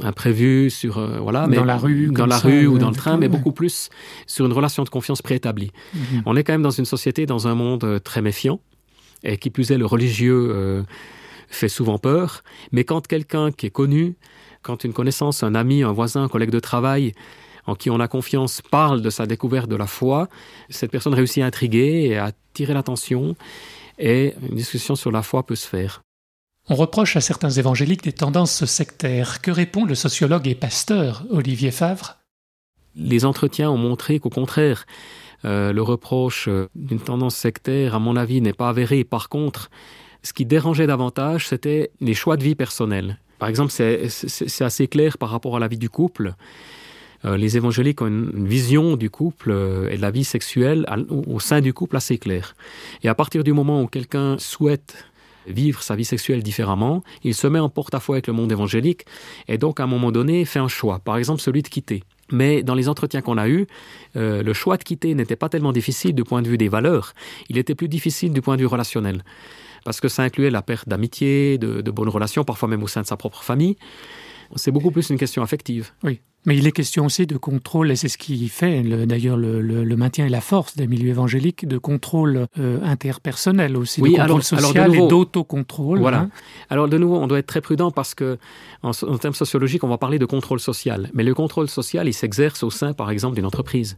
imprévu 0.03 0.71
sur 0.71 0.99
euh, 0.99 1.19
voilà, 1.21 1.47
mais 1.47 1.57
Dans 1.57 1.65
la 1.65 1.77
rue, 1.77 2.09
dans 2.09 2.27
la 2.27 2.39
ça, 2.39 2.49
rue 2.49 2.67
ou 2.67 2.77
euh, 2.77 2.79
dans 2.79 2.91
le 2.91 2.97
train, 2.97 3.17
mais 3.17 3.27
ouais. 3.27 3.29
beaucoup 3.29 3.53
plus 3.53 3.91
sur 4.27 4.47
une 4.47 4.53
relation 4.53 4.83
de 4.85 4.89
confiance 4.89 5.23
préétablie. 5.23 5.71
Mhm. 5.95 6.23
On 6.27 6.37
est 6.37 6.45
quand 6.45 6.53
même 6.53 6.63
dans 6.63 6.71
une 6.71 6.85
société, 6.85 7.27
dans 7.27 7.47
un 7.49 7.55
monde 7.55 7.85
euh, 7.85 7.99
très 7.99 8.23
méfiant, 8.23 8.61
et 9.23 9.37
qui 9.37 9.51
plus 9.51 9.71
est, 9.71 9.79
le 9.79 9.87
religieux 9.87 10.51
euh, 10.53 10.83
fait 11.49 11.69
souvent 11.69 11.99
peur. 11.99 12.43
Mais 12.73 12.85
quand 12.85 13.07
quelqu'un 13.07 13.53
qui 13.53 13.67
est 13.67 13.71
connu, 13.71 14.17
quand 14.63 14.85
une 14.85 14.93
connaissance, 14.93 15.43
un 15.43 15.55
ami, 15.55 15.83
un 15.83 15.93
voisin, 15.93 16.25
un 16.25 16.29
collègue 16.29 16.51
de 16.51 16.61
travail, 16.61 17.13
en 17.67 17.75
qui 17.75 17.91
on 17.91 18.01
a 18.01 18.09
confiance, 18.09 18.63
parle 18.63 19.03
de 19.03 19.11
sa 19.11 19.27
découverte 19.27 19.69
de 19.69 19.77
la 19.77 19.87
foi, 19.87 20.29
cette 20.69 20.91
personne 20.91 21.15
réussit 21.15 21.43
à 21.43 21.47
intriguer 21.47 22.07
et 22.07 22.19
à 22.19 22.27
attirer 22.27 22.75
l'attention, 22.75 23.37
et 23.99 24.35
une 24.49 24.57
discussion 24.57 24.97
sur 24.97 25.11
la 25.11 25.23
foi 25.23 25.45
peut 25.45 25.57
se 25.57 25.69
faire. 25.69 26.03
On 26.69 26.75
reproche 26.77 27.17
à 27.17 27.21
certains 27.21 27.51
évangéliques 27.51 28.05
des 28.05 28.13
tendances 28.13 28.65
sectaires. 28.65 29.43
Que 29.43 29.51
répond 29.51 29.85
le 29.85 29.95
sociologue 29.95 30.49
et 30.49 30.55
pasteur 30.55 31.25
Olivier 31.31 31.71
Favre? 31.71 32.17
Les 32.97 33.25
entretiens 33.27 33.71
ont 33.71 33.77
montré 33.77 34.19
qu'au 34.19 34.31
contraire, 34.31 34.87
euh, 35.45 35.73
le 35.73 35.83
reproche 35.83 36.49
d'une 36.75 37.01
tendance 37.01 37.37
sectaire, 37.37 37.95
à 37.95 37.99
mon 37.99 38.17
avis, 38.17 38.41
n'est 38.41 38.55
pas 38.55 38.71
avéré. 38.71 39.05
Par 39.05 39.29
contre, 39.29 39.69
ce 40.23 40.33
qui 40.33 40.47
dérangeait 40.47 40.87
davantage, 40.87 41.49
c'était 41.49 41.91
les 42.01 42.15
choix 42.15 42.39
de 42.39 42.45
vie 42.45 42.55
personnels. 42.55 43.19
Par 43.39 43.51
exemple, 43.51 43.73
c'est 43.73 44.65
assez 44.65 44.89
clair 44.89 45.19
par 45.19 45.29
rapport 45.29 45.57
à 45.57 45.59
la 45.59 45.69
vie 45.69 45.77
du 45.77 45.91
couple. 45.91 46.35
Euh, 47.25 47.37
les 47.37 47.57
évangéliques 47.57 48.03
ont 48.03 48.07
une, 48.07 48.47
vision 48.47 48.97
du 48.97 49.11
couple 49.11 49.51
euh, 49.51 49.91
et 49.91 49.97
de 49.97 50.03
la 50.03 50.11
vie 50.11 50.25
sexuelle 50.25 50.87
au, 51.09 51.41
sein 51.41 51.61
du 51.61 51.73
couple 51.73 51.97
assez 51.97 52.19
claire. 52.19 52.55
Et 53.03 53.09
à 53.09 53.15
partir 53.15 53.45
du 53.45 53.53
moment 53.53 53.83
où 53.83 53.87
quelqu'un 53.87 54.37
souhaite 54.39 55.07
vivre 55.47 55.83
sa 55.83 55.95
vie 55.97 56.05
sexuelle 56.05 56.43
différemment, 56.43 57.03
il 57.23 57.35
se 57.35 57.47
met 57.47 57.59
en 57.59 57.69
porte-à-faux 57.69 58.15
avec 58.15 58.27
le 58.27 58.33
monde 58.33 58.51
évangélique 58.51 59.05
et 59.49 59.59
donc 59.59 59.81
à 59.81 59.85
un 59.85 59.87
moment 59.87 60.11
donné 60.11 60.45
fait 60.45 60.59
un 60.59 60.69
choix, 60.69 61.01
par 61.01 61.19
exemple 61.19 61.41
celui 61.41 61.63
de 61.63 61.69
quitter. 61.69 62.03
Mais 62.33 62.63
dans 62.63 62.75
les 62.75 62.89
entretiens 62.89 63.21
qu'on 63.21 63.37
a 63.37 63.49
eus, 63.49 63.67
euh, 64.17 64.43
le 64.43 64.53
choix 64.55 64.79
de 64.79 64.83
quitter 64.83 65.15
n'était 65.15 65.37
pas 65.37 65.51
tellement 65.51 65.73
difficile 65.73 66.15
du 66.15 66.25
point 66.25 66.41
de 66.41 66.49
vue 66.49 66.57
des 66.57 66.69
valeurs, 66.69 67.13
il 67.51 67.59
était 67.59 67.75
plus 67.75 67.89
difficile 67.89 68.33
du 68.33 68.41
point 68.41 68.57
de 68.57 68.63
vue 68.63 68.67
relationnel. 68.67 69.23
Parce 69.85 70.01
que 70.01 70.09
ça 70.09 70.23
incluait 70.23 70.49
la 70.49 70.63
perte 70.63 70.89
d'amitié, 70.89 71.59
de 71.59 71.91
bonnes 71.91 72.09
relations, 72.09 72.43
parfois 72.43 72.71
même 72.71 72.83
au 72.83 72.87
sein 72.87 73.03
de 73.03 73.07
sa 73.07 73.19
propre 73.19 73.43
famille. 73.43 73.77
C'est 74.57 74.71
beaucoup 74.71 74.91
plus 74.91 75.11
une 75.11 75.19
question 75.19 75.43
affective. 75.43 75.93
Mais 76.47 76.59
il 76.59 76.67
est 76.67 76.73
question 76.73 77.07
aussi 77.07 77.27
de 77.27 77.39
contrôle, 77.39 77.91
et 77.91 77.97
c'est 77.97 78.09
ce 78.09 78.19
qui 78.19 78.49
fait 78.51 78.83
le- 78.83 79.07
d'ailleurs 79.07 79.39
le, 79.39 79.63
le- 79.63 79.83
le 79.83 79.97
maintien 79.97 80.27
et 80.27 80.29
la 80.29 80.43
force 80.43 80.77
des 80.77 80.87
milieux 80.87 81.09
évangéliques, 81.09 81.67
de 81.67 81.79
contrôle 81.79 82.49
euh, 82.59 82.81
interpersonnel 82.83 83.79
aussi, 83.79 84.03
Oui, 84.03 84.11
de 84.11 84.17
contrôle 84.17 84.25
alors- 84.25 84.53
alors 84.53 84.61
de 84.61 84.67
social 84.67 84.91
nouveau- 84.91 85.07
et 85.07 85.09
d'autocontrôle. 85.09 85.99
Voilà. 86.01 86.19
hein. 86.19 86.31
Alors 86.69 86.87
de 86.89 86.99
nouveau, 86.99 87.17
on 87.17 87.27
doit 87.29 87.39
être 87.39 87.47
très 87.47 87.63
prudent 87.63 87.91
parce 87.91 88.15
que 88.15 88.37
en, 88.83 88.93
termes 89.17 89.33
sociologiques, 89.33 89.85
on 89.85 89.89
va 89.89 89.97
parler 89.97 90.19
de 90.19 90.27
contrôle 90.27 90.61
social. 90.61 91.09
Mais 91.15 91.23
le 91.25 91.33
contrôle 91.33 91.69
social, 91.71 92.07
il 92.09 92.13
s'exerce 92.13 92.63
au 92.63 92.69
sein, 92.69 92.93
par 92.93 93.11
exemple, 93.11 93.37
d'une 93.37 93.47
entreprise. 93.47 93.97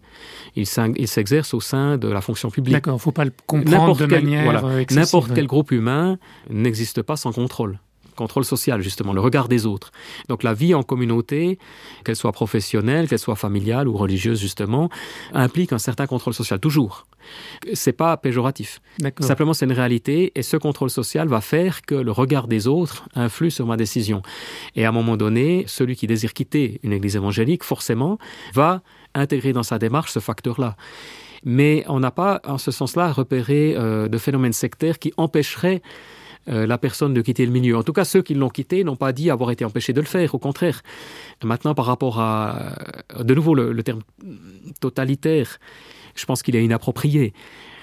Il 0.54 0.66
s'exerce 0.68 1.52
au 1.52 1.60
sein 1.60 1.98
de 1.98 2.06
la 2.06 2.20
fonction 2.20 2.50
publique. 2.50 2.74
D'accord, 2.74 2.94
il 2.94 2.98
ne 2.98 3.00
faut 3.00 3.10
pas 3.10 3.24
le 3.24 3.32
comprendre 3.46 3.76
N'importe 3.80 4.00
de 4.02 4.06
quel- 4.06 4.22
manière 4.24 4.44
voilà. 4.44 4.62
N'importe 4.92 5.32
quel 5.34 5.48
groupe 5.48 5.72
humain 5.72 6.16
n'existe 6.48 7.02
pas 7.02 7.16
sans 7.16 7.32
contrôle. 7.32 7.80
Contrôle 8.16 8.44
social, 8.44 8.80
justement, 8.82 9.12
le 9.12 9.20
regard 9.20 9.48
des 9.48 9.66
autres. 9.66 9.92
Donc 10.28 10.42
la 10.42 10.54
vie 10.54 10.74
en 10.74 10.82
communauté, 10.82 11.58
qu'elle 12.04 12.16
soit 12.16 12.32
professionnelle, 12.32 13.08
qu'elle 13.08 13.18
soit 13.18 13.36
familiale 13.36 13.88
ou 13.88 13.96
religieuse, 13.96 14.40
justement, 14.40 14.88
implique 15.32 15.72
un 15.72 15.78
certain 15.78 16.06
contrôle 16.06 16.34
social, 16.34 16.58
toujours. 16.58 17.06
C'est 17.74 17.92
pas 17.92 18.16
péjoratif. 18.16 18.80
Simplement, 19.20 19.52
c'est 19.52 19.66
une 19.66 19.72
réalité 19.72 20.32
et 20.34 20.42
ce 20.42 20.56
contrôle 20.56 20.90
social 20.90 21.28
va 21.28 21.40
faire 21.40 21.82
que 21.82 21.94
le 21.94 22.12
regard 22.12 22.46
des 22.46 22.66
autres 22.66 23.08
influe 23.14 23.50
sur 23.50 23.66
ma 23.66 23.76
décision. 23.76 24.22
Et 24.76 24.84
à 24.84 24.88
un 24.88 24.92
moment 24.92 25.16
donné, 25.16 25.64
celui 25.66 25.96
qui 25.96 26.06
désire 26.06 26.32
quitter 26.32 26.80
une 26.82 26.92
église 26.92 27.16
évangélique, 27.16 27.64
forcément, 27.64 28.18
va 28.54 28.82
intégrer 29.14 29.52
dans 29.52 29.62
sa 29.62 29.78
démarche 29.78 30.12
ce 30.12 30.20
facteur-là. 30.20 30.76
Mais 31.44 31.84
on 31.88 32.00
n'a 32.00 32.10
pas, 32.10 32.40
en 32.44 32.58
ce 32.58 32.70
sens-là, 32.70 33.12
repéré 33.12 33.74
euh, 33.76 34.08
de 34.08 34.18
phénomènes 34.18 34.52
sectaires 34.52 34.98
qui 34.98 35.12
empêcheraient 35.16 35.82
euh, 36.48 36.66
la 36.66 36.78
personne 36.78 37.12
de 37.14 37.22
quitter 37.22 37.44
le 37.46 37.52
milieu. 37.52 37.76
En 37.76 37.82
tout 37.82 37.92
cas, 37.92 38.04
ceux 38.04 38.22
qui 38.22 38.34
l'ont 38.34 38.48
quitté 38.50 38.84
n'ont 38.84 38.96
pas 38.96 39.12
dit 39.12 39.30
avoir 39.30 39.50
été 39.50 39.64
empêchés 39.64 39.92
de 39.92 40.00
le 40.00 40.06
faire, 40.06 40.34
au 40.34 40.38
contraire. 40.38 40.82
Maintenant, 41.44 41.74
par 41.74 41.86
rapport 41.86 42.20
à, 42.20 42.76
de 43.20 43.34
nouveau, 43.34 43.54
le, 43.54 43.72
le 43.72 43.82
terme 43.82 44.00
totalitaire, 44.80 45.58
je 46.14 46.24
pense 46.24 46.42
qu'il 46.42 46.56
est 46.56 46.64
inapproprié 46.64 47.32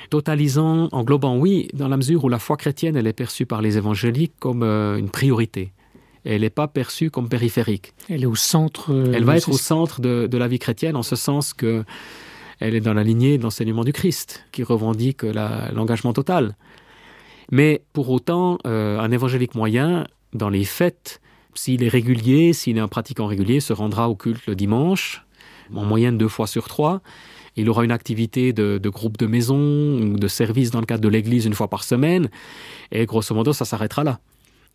totalisant, 0.10 0.90
englobant, 0.92 1.38
oui, 1.38 1.70
dans 1.74 1.88
la 1.88 1.98
mesure 1.98 2.24
où 2.24 2.30
la 2.30 2.38
foi 2.38 2.56
chrétienne, 2.56 2.96
elle 2.96 3.08
est 3.08 3.14
perçue 3.14 3.48
par 3.48 3.64
les 3.64 3.78
évangéliques 3.78 4.34
comme 4.40 4.62
euh, 4.62 4.98
une 4.98 5.10
priorité. 5.10 5.74
Elle 6.24 6.42
n'est 6.42 6.52
pas 6.52 6.68
perçue 6.68 7.10
comme 7.10 7.28
périphérique. 7.30 7.94
Elle 8.10 8.22
est 8.22 8.28
au 8.28 8.36
centre. 8.36 8.94
euh, 8.94 9.12
Elle 9.14 9.24
va 9.24 9.38
être 9.38 9.50
au 9.50 9.58
ce- 9.58 9.64
centre 9.64 10.02
de, 10.02 10.28
de 10.28 10.38
la 10.38 10.48
vie 10.48 10.60
chrétienne 10.60 10.96
en 10.96 11.02
ce 11.04 11.16
sens 11.16 11.54
que 11.54 11.84
elle 12.60 12.76
est 12.76 12.80
dans 12.82 12.94
la 12.94 13.04
lignée 13.04 13.40
de 13.40 13.44
l'enseignement 13.44 13.84
du 13.84 13.92
Christ, 13.92 14.46
qui 14.52 14.62
revendique 14.64 15.24
l'engagement 15.24 16.14
total. 16.14 16.56
Mais 17.54 17.84
pour 17.94 18.10
autant, 18.10 18.58
euh, 18.66 18.98
un 18.98 19.12
évangélique 19.12 19.54
moyen, 19.54 20.08
dans 20.34 20.50
les 20.50 20.64
fêtes, 20.64 21.22
s'il 21.54 21.84
est 21.84 21.88
régulier, 21.88 22.52
s'il 22.52 22.78
est 22.80 22.82
un 22.82 22.88
pratiquant 22.88 23.28
régulier, 23.28 23.60
se 23.60 23.74
rendra 23.74 24.10
au 24.10 24.16
culte 24.16 24.48
le 24.48 24.56
dimanche, 24.56 25.24
en 25.72 25.86
moyenne 25.86 26.18
deux 26.18 26.28
fois 26.30 26.48
sur 26.48 26.68
trois. 26.68 27.02
Il 27.56 27.70
aura 27.70 27.84
une 27.84 27.92
activité 27.92 28.54
de, 28.54 28.80
de 28.82 28.90
groupe 28.90 29.18
de 29.18 29.28
maison 29.28 29.60
ou 29.60 30.18
de 30.18 30.28
service 30.28 30.72
dans 30.72 30.80
le 30.80 30.88
cadre 30.88 31.04
de 31.04 31.08
l'église 31.10 31.46
une 31.46 31.54
fois 31.54 31.68
par 31.68 31.84
semaine. 31.84 32.28
Et 32.92 33.06
grosso 33.06 33.36
modo, 33.36 33.54
ça 33.54 33.66
s'arrêtera 33.66 34.04
là. 34.04 34.20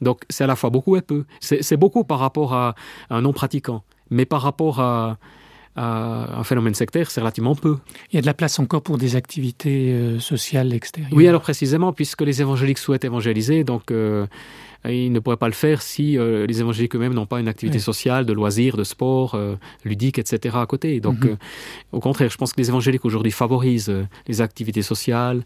Donc 0.00 0.22
c'est 0.30 0.44
à 0.44 0.46
la 0.46 0.54
fois 0.54 0.70
beaucoup 0.70 0.96
et 0.96 1.02
peu. 1.02 1.24
C'est 1.40 1.76
beaucoup 1.76 2.04
par 2.04 2.20
rapport 2.20 2.54
à 2.54 2.76
un 3.10 3.22
non-pratiquant. 3.22 3.82
Mais 4.10 4.24
par 4.24 4.40
rapport 4.40 4.78
à, 4.78 5.18
à 5.78 6.38
un 6.40 6.44
phénomène 6.44 6.74
sectaire, 6.74 7.10
c'est 7.10 7.20
relativement 7.20 7.54
peu. 7.54 7.76
Il 8.10 8.16
y 8.16 8.18
a 8.18 8.20
de 8.20 8.26
la 8.26 8.34
place 8.34 8.58
encore 8.58 8.82
pour 8.82 8.98
des 8.98 9.14
activités 9.14 9.92
euh, 9.92 10.18
sociales 10.18 10.72
extérieures. 10.72 11.12
Oui, 11.14 11.28
alors 11.28 11.40
précisément, 11.42 11.92
puisque 11.92 12.22
les 12.22 12.40
évangéliques 12.40 12.78
souhaitent 12.78 13.04
évangéliser, 13.04 13.62
donc 13.62 13.90
euh, 13.92 14.26
ils 14.84 15.12
ne 15.12 15.20
pourraient 15.20 15.36
pas 15.36 15.46
le 15.46 15.54
faire 15.54 15.80
si 15.82 16.18
euh, 16.18 16.46
les 16.46 16.60
évangéliques 16.60 16.96
eux-mêmes 16.96 17.14
n'ont 17.14 17.26
pas 17.26 17.38
une 17.38 17.48
activité 17.48 17.78
sociale, 17.78 18.26
de 18.26 18.32
loisirs, 18.32 18.76
de 18.76 18.84
sport, 18.84 19.38
ludique, 19.84 20.18
etc. 20.18 20.56
à 20.60 20.66
côté. 20.66 21.00
Donc, 21.00 21.24
Mhm. 21.24 21.36
au 21.92 22.00
contraire, 22.00 22.30
je 22.30 22.36
pense 22.36 22.52
que 22.52 22.60
les 22.60 22.68
évangéliques 22.70 23.04
aujourd'hui 23.04 23.32
favorisent 23.32 23.92
les 24.26 24.40
activités 24.40 24.82
sociales. 24.82 25.44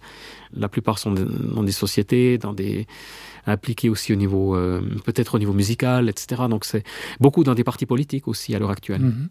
La 0.55 0.69
plupart 0.69 0.99
sont 0.99 1.13
dans 1.13 1.63
des 1.63 1.73
sociétés, 1.73 2.39
dans 2.39 2.53
des 2.55 2.87
impliqués 3.47 3.89
aussi 3.89 4.13
au 4.13 4.17
niveau, 4.17 4.55
euh, 4.55 4.81
peut-être 5.05 5.35
au 5.35 5.39
niveau 5.39 5.53
musical, 5.53 6.09
etc. 6.09 6.43
Donc, 6.49 6.65
c'est 6.65 6.85
beaucoup 7.21 7.43
dans 7.45 7.55
des 7.55 7.65
partis 7.65 7.87
politiques 7.87 8.29
aussi 8.29 8.55
à 8.55 8.59
l'heure 8.59 8.71
actuelle. 8.71 9.01
Mhm. 9.03 9.29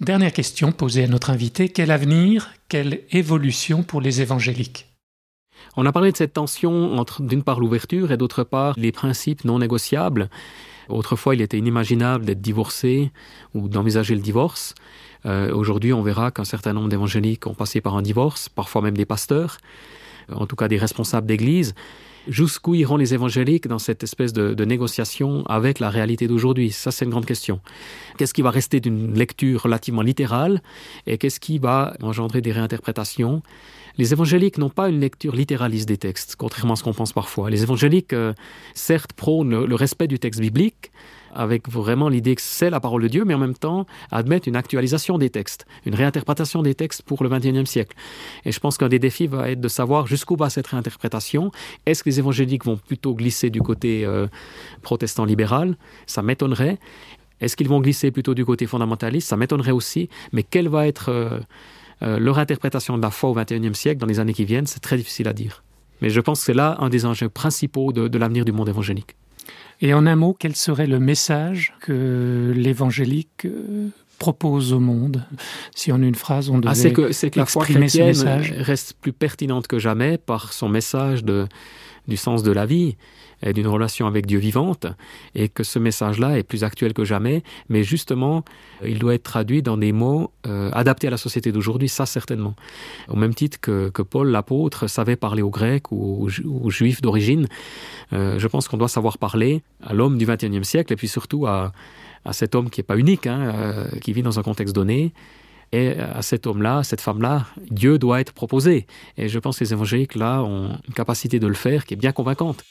Dernière 0.00 0.32
question 0.32 0.72
posée 0.72 1.04
à 1.04 1.06
notre 1.06 1.30
invité. 1.30 1.68
Quel 1.68 1.92
avenir, 1.92 2.50
quelle 2.68 3.02
évolution 3.12 3.84
pour 3.84 4.00
les 4.00 4.20
évangéliques? 4.20 4.92
On 5.76 5.86
a 5.86 5.92
parlé 5.92 6.10
de 6.10 6.16
cette 6.16 6.32
tension 6.32 6.98
entre, 6.98 7.22
d'une 7.22 7.44
part, 7.44 7.60
l'ouverture 7.60 8.10
et 8.10 8.16
d'autre 8.16 8.42
part, 8.42 8.74
les 8.76 8.90
principes 8.90 9.44
non 9.44 9.60
négociables. 9.60 10.30
Autrefois, 10.88 11.36
il 11.36 11.40
était 11.40 11.58
inimaginable 11.58 12.24
d'être 12.24 12.40
divorcé 12.40 13.12
ou 13.54 13.68
d'envisager 13.68 14.16
le 14.16 14.20
divorce. 14.20 14.74
Euh, 15.26 15.54
aujourd'hui, 15.54 15.92
on 15.92 16.02
verra 16.02 16.32
qu'un 16.32 16.44
certain 16.44 16.72
nombre 16.72 16.88
d'évangéliques 16.88 17.46
ont 17.46 17.54
passé 17.54 17.80
par 17.80 17.96
un 17.96 18.02
divorce, 18.02 18.48
parfois 18.48 18.82
même 18.82 18.96
des 18.96 19.06
pasteurs, 19.06 19.58
en 20.28 20.46
tout 20.46 20.56
cas 20.56 20.66
des 20.66 20.76
responsables 20.76 21.28
d'église. 21.28 21.72
Jusqu'où 22.26 22.74
iront 22.74 22.96
les 22.96 23.12
évangéliques 23.12 23.68
dans 23.68 23.78
cette 23.78 24.02
espèce 24.02 24.32
de, 24.32 24.64
négociation 24.64 25.44
avec 25.46 25.78
la 25.78 25.90
réalité 25.90 26.26
d'aujourd'hui? 26.26 26.70
Ça, 26.70 26.90
c'est 26.90 27.04
une 27.04 27.10
grande 27.10 27.26
question. 27.26 27.60
Qu'est-ce 28.16 28.32
qui 28.32 28.40
va 28.40 28.50
rester 28.50 28.80
d'une 28.80 29.14
lecture 29.14 29.62
relativement 29.62 30.02
littérale 30.02 30.62
et 31.06 31.18
qu'est-ce 31.18 31.38
qui 31.38 31.58
va 31.58 31.94
engendrer 32.02 32.40
des 32.40 32.52
réinterprétations? 32.52 33.42
Les 33.98 34.12
évangéliques 34.12 34.58
n'ont 34.58 34.70
pas 34.70 34.88
une 34.88 35.00
lecture 35.00 35.36
littéraliste 35.36 35.86
des 35.86 35.98
textes, 35.98 36.34
contrairement 36.36 36.72
à 36.72 36.76
ce 36.76 36.82
qu'on 36.82 36.94
pense 36.94 37.12
parfois. 37.12 37.50
Les 37.50 37.62
évangéliques, 37.62 38.12
euh, 38.12 38.32
certes, 38.74 39.12
prônent 39.12 39.64
le 39.64 39.74
respect 39.74 40.08
du 40.08 40.18
texte 40.18 40.40
biblique, 40.40 40.90
avec 41.34 41.68
vraiment 41.68 42.08
l'idée 42.08 42.34
que 42.34 42.42
c'est 42.42 42.70
la 42.70 42.80
parole 42.80 43.02
de 43.02 43.08
Dieu, 43.08 43.24
mais 43.24 43.34
en 43.34 43.38
même 43.38 43.54
temps 43.54 43.86
admettent 44.10 44.46
une 44.46 44.56
actualisation 44.56 45.18
des 45.18 45.30
textes, 45.30 45.66
une 45.84 45.94
réinterprétation 45.94 46.62
des 46.62 46.74
textes 46.74 47.02
pour 47.02 47.22
le 47.22 47.28
XXIe 47.28 47.66
siècle. 47.66 47.96
Et 48.44 48.52
je 48.52 48.60
pense 48.60 48.78
qu'un 48.78 48.88
des 48.88 48.98
défis 48.98 49.26
va 49.26 49.50
être 49.50 49.60
de 49.60 49.68
savoir 49.68 50.06
jusqu'où 50.06 50.36
va 50.36 50.50
cette 50.50 50.66
réinterprétation. 50.66 51.50
Est-ce 51.86 52.04
que 52.04 52.10
les 52.10 52.18
évangéliques 52.18 52.64
vont 52.64 52.76
plutôt 52.76 53.14
glisser 53.14 53.50
du 53.50 53.60
côté 53.60 54.04
euh, 54.04 54.26
protestant 54.82 55.24
libéral? 55.24 55.76
Ça 56.06 56.22
m'étonnerait. 56.22 56.78
Est-ce 57.40 57.56
qu'ils 57.56 57.68
vont 57.68 57.80
glisser 57.80 58.10
plutôt 58.10 58.34
du 58.34 58.44
côté 58.44 58.66
fondamentaliste? 58.66 59.28
Ça 59.28 59.36
m'étonnerait 59.36 59.72
aussi. 59.72 60.08
Mais 60.32 60.42
quelle 60.42 60.68
va 60.68 60.86
être 60.86 61.10
euh, 61.10 61.40
euh, 62.02 62.18
leur 62.18 62.38
interprétation 62.38 62.96
de 62.96 63.02
la 63.02 63.10
foi 63.10 63.30
au 63.30 63.34
XXIe 63.34 63.74
siècle 63.74 64.00
dans 64.00 64.06
les 64.06 64.20
années 64.20 64.34
qui 64.34 64.44
viennent? 64.44 64.66
C'est 64.66 64.80
très 64.80 64.96
difficile 64.96 65.28
à 65.28 65.32
dire. 65.32 65.62
Mais 66.00 66.10
je 66.10 66.20
pense 66.20 66.40
que 66.40 66.46
c'est 66.46 66.54
là 66.54 66.76
un 66.80 66.88
des 66.88 67.06
enjeux 67.06 67.28
principaux 67.28 67.92
de 67.92 68.18
l'avenir 68.18 68.44
du 68.44 68.52
monde 68.52 68.68
évangélique. 68.68 69.16
Et 69.80 69.94
en 69.94 70.06
un 70.06 70.16
mot, 70.16 70.36
quel 70.38 70.56
serait 70.56 70.86
le 70.86 71.00
message 71.00 71.74
que 71.80 72.52
l'évangélique 72.54 73.44
euh, 73.44 73.88
propose 74.18 74.72
au 74.72 74.80
monde 74.80 75.24
Si 75.74 75.92
en 75.92 76.00
une 76.00 76.14
phrase, 76.14 76.50
on 76.50 76.58
devait... 76.58 76.70
Ah, 76.70 76.74
c'est 76.74 76.92
que, 76.92 77.12
c'est 77.12 77.30
que 77.30 77.38
la 77.38 77.46
foi 77.46 77.64
exprimer 77.64 77.88
ce 77.88 77.98
chrétienne 77.98 78.38
message? 78.38 78.54
reste 78.58 78.94
plus 79.00 79.12
pertinente 79.12 79.66
que 79.66 79.78
jamais 79.78 80.18
par 80.18 80.52
son 80.52 80.68
message 80.68 81.24
de, 81.24 81.46
du 82.08 82.16
sens 82.16 82.42
de 82.42 82.52
la 82.52 82.66
vie 82.66 82.96
d'une 83.42 83.66
relation 83.66 84.06
avec 84.06 84.26
Dieu 84.26 84.38
vivante, 84.38 84.86
et 85.34 85.48
que 85.48 85.64
ce 85.64 85.78
message-là 85.78 86.38
est 86.38 86.42
plus 86.42 86.64
actuel 86.64 86.92
que 86.92 87.04
jamais, 87.04 87.42
mais 87.68 87.82
justement, 87.82 88.44
il 88.84 88.98
doit 88.98 89.14
être 89.14 89.24
traduit 89.24 89.62
dans 89.62 89.76
des 89.76 89.92
mots 89.92 90.30
euh, 90.46 90.70
adaptés 90.72 91.08
à 91.08 91.10
la 91.10 91.16
société 91.16 91.52
d'aujourd'hui, 91.52 91.88
ça 91.88 92.06
certainement. 92.06 92.54
Au 93.08 93.16
même 93.16 93.34
titre 93.34 93.58
que, 93.60 93.90
que 93.90 94.02
Paul 94.02 94.28
l'apôtre 94.28 94.86
savait 94.86 95.16
parler 95.16 95.42
aux 95.42 95.50
Grecs 95.50 95.90
ou 95.90 96.22
aux, 96.22 96.28
Ju- 96.28 96.44
aux 96.46 96.70
Juifs 96.70 97.02
d'origine, 97.02 97.46
euh, 98.12 98.38
je 98.38 98.48
pense 98.48 98.68
qu'on 98.68 98.76
doit 98.78 98.88
savoir 98.88 99.18
parler 99.18 99.62
à 99.82 99.92
l'homme 99.94 100.16
du 100.18 100.26
XXIe 100.26 100.64
siècle, 100.64 100.92
et 100.92 100.96
puis 100.96 101.08
surtout 101.08 101.46
à, 101.46 101.72
à 102.24 102.32
cet 102.32 102.54
homme 102.54 102.70
qui 102.70 102.80
n'est 102.80 102.84
pas 102.84 102.96
unique, 102.96 103.26
hein, 103.26 103.40
euh, 103.40 103.88
qui 104.00 104.12
vit 104.12 104.22
dans 104.22 104.38
un 104.38 104.42
contexte 104.42 104.74
donné, 104.74 105.12
et 105.72 105.98
à 105.98 106.22
cet 106.22 106.46
homme-là, 106.46 106.84
cette 106.84 107.00
femme-là, 107.00 107.46
Dieu 107.68 107.98
doit 107.98 108.20
être 108.20 108.32
proposé. 108.32 108.86
Et 109.16 109.28
je 109.28 109.38
pense 109.40 109.58
que 109.58 109.64
les 109.64 109.72
évangéliques, 109.72 110.14
là, 110.14 110.40
ont 110.42 110.78
une 110.86 110.94
capacité 110.94 111.40
de 111.40 111.48
le 111.48 111.54
faire 111.54 111.84
qui 111.84 111.94
est 111.94 111.96
bien 111.96 112.12
convaincante. 112.12 112.62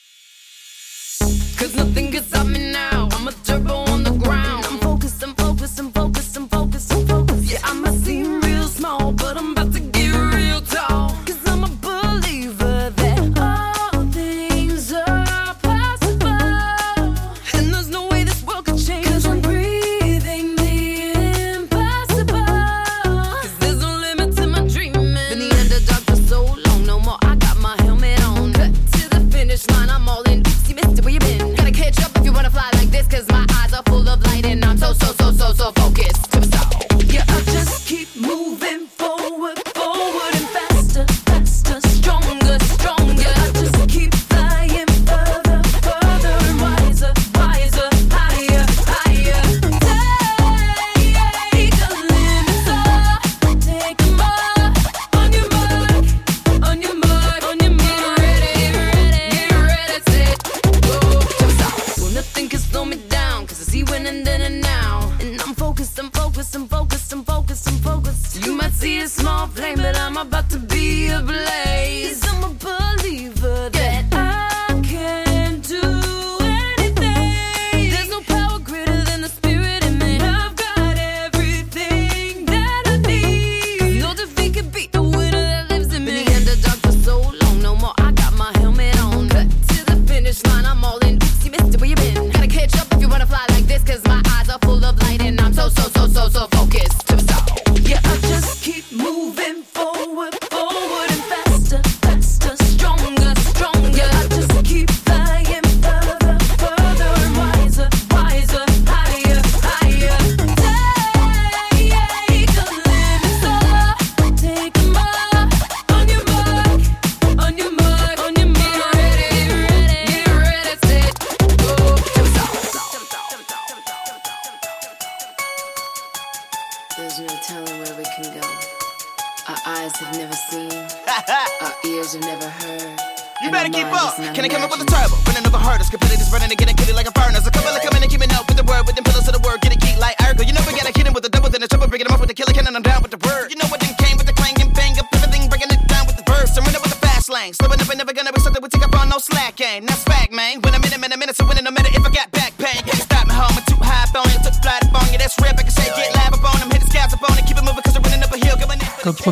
Nothing 1.75 2.12
can 2.12 2.23
stop 2.23 2.45
me 2.47 2.71
now. 2.71 3.09
I'm 3.12 3.27
a 3.27 3.31
turbo 3.43 3.83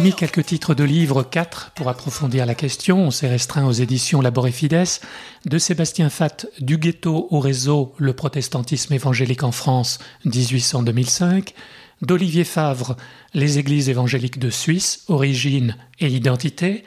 promis, 0.02 0.16
quelques 0.16 0.48
titres 0.48 0.74
de 0.74 0.84
livres, 0.84 1.22
quatre, 1.22 1.74
pour 1.76 1.88
approfondir 1.88 2.48
la 2.48 2.56
question. 2.56 3.06
On 3.06 3.12
s'est 3.12 3.30
restreint 3.30 3.68
aux 3.68 3.72
éditions 3.72 4.20
Labor 4.20 4.48
et 4.48 4.52
Fides. 4.52 4.84
De 5.46 5.60
Sébastien 5.60 6.10
Fatt, 6.10 6.48
Du 6.60 6.80
ghetto 6.80 7.28
au 7.30 7.40
réseau, 7.40 7.94
le 8.00 8.14
protestantisme 8.14 8.96
évangélique 8.96 9.44
en 9.44 9.52
France, 9.52 10.00
1800-2005. 10.26 11.50
D'Olivier 12.02 12.46
Favre, 12.46 12.98
Les 13.36 13.60
églises 13.60 13.90
évangéliques 13.90 14.40
de 14.40 14.50
Suisse, 14.50 15.04
origine 15.08 15.76
et 16.00 16.08
identité. 16.08 16.84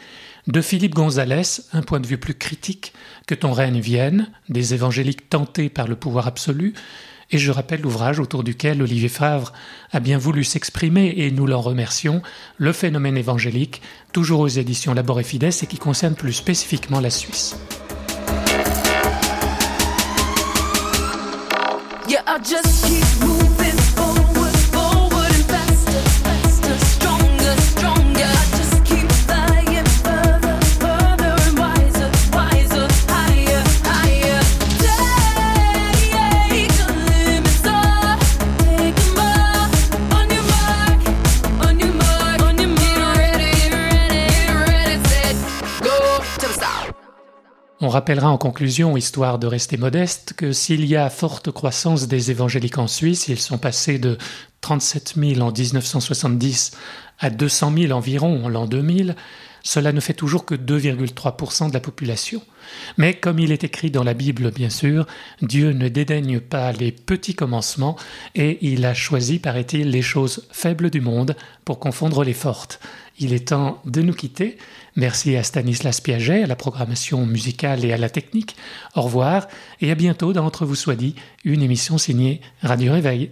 De 0.48 0.60
Philippe 0.60 0.96
Gonzalez, 0.96 1.60
un 1.72 1.82
point 1.82 2.00
de 2.00 2.08
vue 2.08 2.18
plus 2.18 2.34
critique, 2.34 2.94
Que 3.28 3.36
ton 3.36 3.52
règne 3.52 3.78
vienne, 3.78 4.28
des 4.48 4.74
évangéliques 4.74 5.30
tentés 5.30 5.68
par 5.68 5.86
le 5.86 5.94
pouvoir 5.94 6.26
absolu. 6.26 6.74
Et 7.30 7.38
je 7.38 7.50
rappelle 7.50 7.80
l'ouvrage 7.80 8.20
autour 8.20 8.44
duquel 8.44 8.82
Olivier 8.82 9.08
Favre 9.08 9.52
a 9.92 10.00
bien 10.00 10.18
voulu 10.18 10.44
s'exprimer, 10.44 11.14
et 11.16 11.30
nous 11.30 11.46
l'en 11.46 11.60
remercions, 11.60 12.22
Le 12.56 12.72
phénomène 12.72 13.16
évangélique, 13.16 13.82
toujours 14.12 14.40
aux 14.40 14.48
éditions 14.48 14.94
Labor 14.94 15.20
et 15.20 15.24
Fides, 15.24 15.44
et 15.44 15.66
qui 15.66 15.78
concerne 15.78 16.14
plus 16.14 16.32
spécifiquement 16.32 17.00
la 17.00 17.10
Suisse. 17.10 17.56
On 47.84 47.90
rappellera 47.90 48.30
en 48.30 48.38
conclusion, 48.38 48.96
histoire 48.96 49.38
de 49.38 49.46
rester 49.46 49.76
modeste, 49.76 50.32
que 50.38 50.52
s'il 50.52 50.86
y 50.86 50.96
a 50.96 51.10
forte 51.10 51.50
croissance 51.50 52.08
des 52.08 52.30
évangéliques 52.30 52.78
en 52.78 52.86
Suisse, 52.86 53.28
ils 53.28 53.38
sont 53.38 53.58
passés 53.58 53.98
de 53.98 54.16
37 54.62 55.16
000 55.18 55.40
en 55.42 55.52
1970 55.52 56.78
à 57.18 57.28
200 57.28 57.74
000 57.76 57.92
environ 57.92 58.42
en 58.42 58.48
l'an 58.48 58.64
2000, 58.64 59.14
cela 59.62 59.92
ne 59.92 60.00
fait 60.00 60.14
toujours 60.14 60.46
que 60.46 60.54
2,3% 60.54 61.68
de 61.68 61.74
la 61.74 61.80
population. 61.80 62.40
Mais 62.96 63.14
comme 63.14 63.38
il 63.38 63.52
est 63.52 63.64
écrit 63.64 63.90
dans 63.90 64.02
la 64.02 64.14
Bible, 64.14 64.50
bien 64.50 64.70
sûr, 64.70 65.06
Dieu 65.42 65.72
ne 65.72 65.88
dédaigne 65.88 66.40
pas 66.40 66.72
les 66.72 66.90
petits 66.90 67.34
commencements 67.34 67.96
et 68.34 68.58
il 68.60 68.86
a 68.86 68.94
choisi, 68.94 69.38
paraît-il, 69.38 69.90
les 69.90 70.02
choses 70.02 70.46
faibles 70.52 70.88
du 70.88 71.02
monde 71.02 71.36
pour 71.64 71.78
confondre 71.78 72.24
les 72.24 72.32
fortes. 72.32 72.80
Il 73.18 73.32
est 73.32 73.48
temps 73.48 73.80
de 73.84 74.02
nous 74.02 74.12
quitter. 74.12 74.58
Merci 74.96 75.36
à 75.36 75.42
Stanislas 75.42 76.00
Piaget, 76.00 76.44
à 76.44 76.46
la 76.46 76.56
programmation 76.56 77.26
musicale 77.26 77.84
et 77.84 77.92
à 77.92 77.96
la 77.96 78.08
technique. 78.08 78.56
Au 78.94 79.02
revoir 79.02 79.48
et 79.80 79.90
à 79.90 79.94
bientôt 79.94 80.32
dans 80.32 80.44
Entre 80.44 80.64
vous 80.64 80.76
soit 80.76 80.94
dit, 80.94 81.14
une 81.44 81.62
émission 81.62 81.98
signée 81.98 82.40
Radio 82.62 82.92
Réveil. 82.92 83.30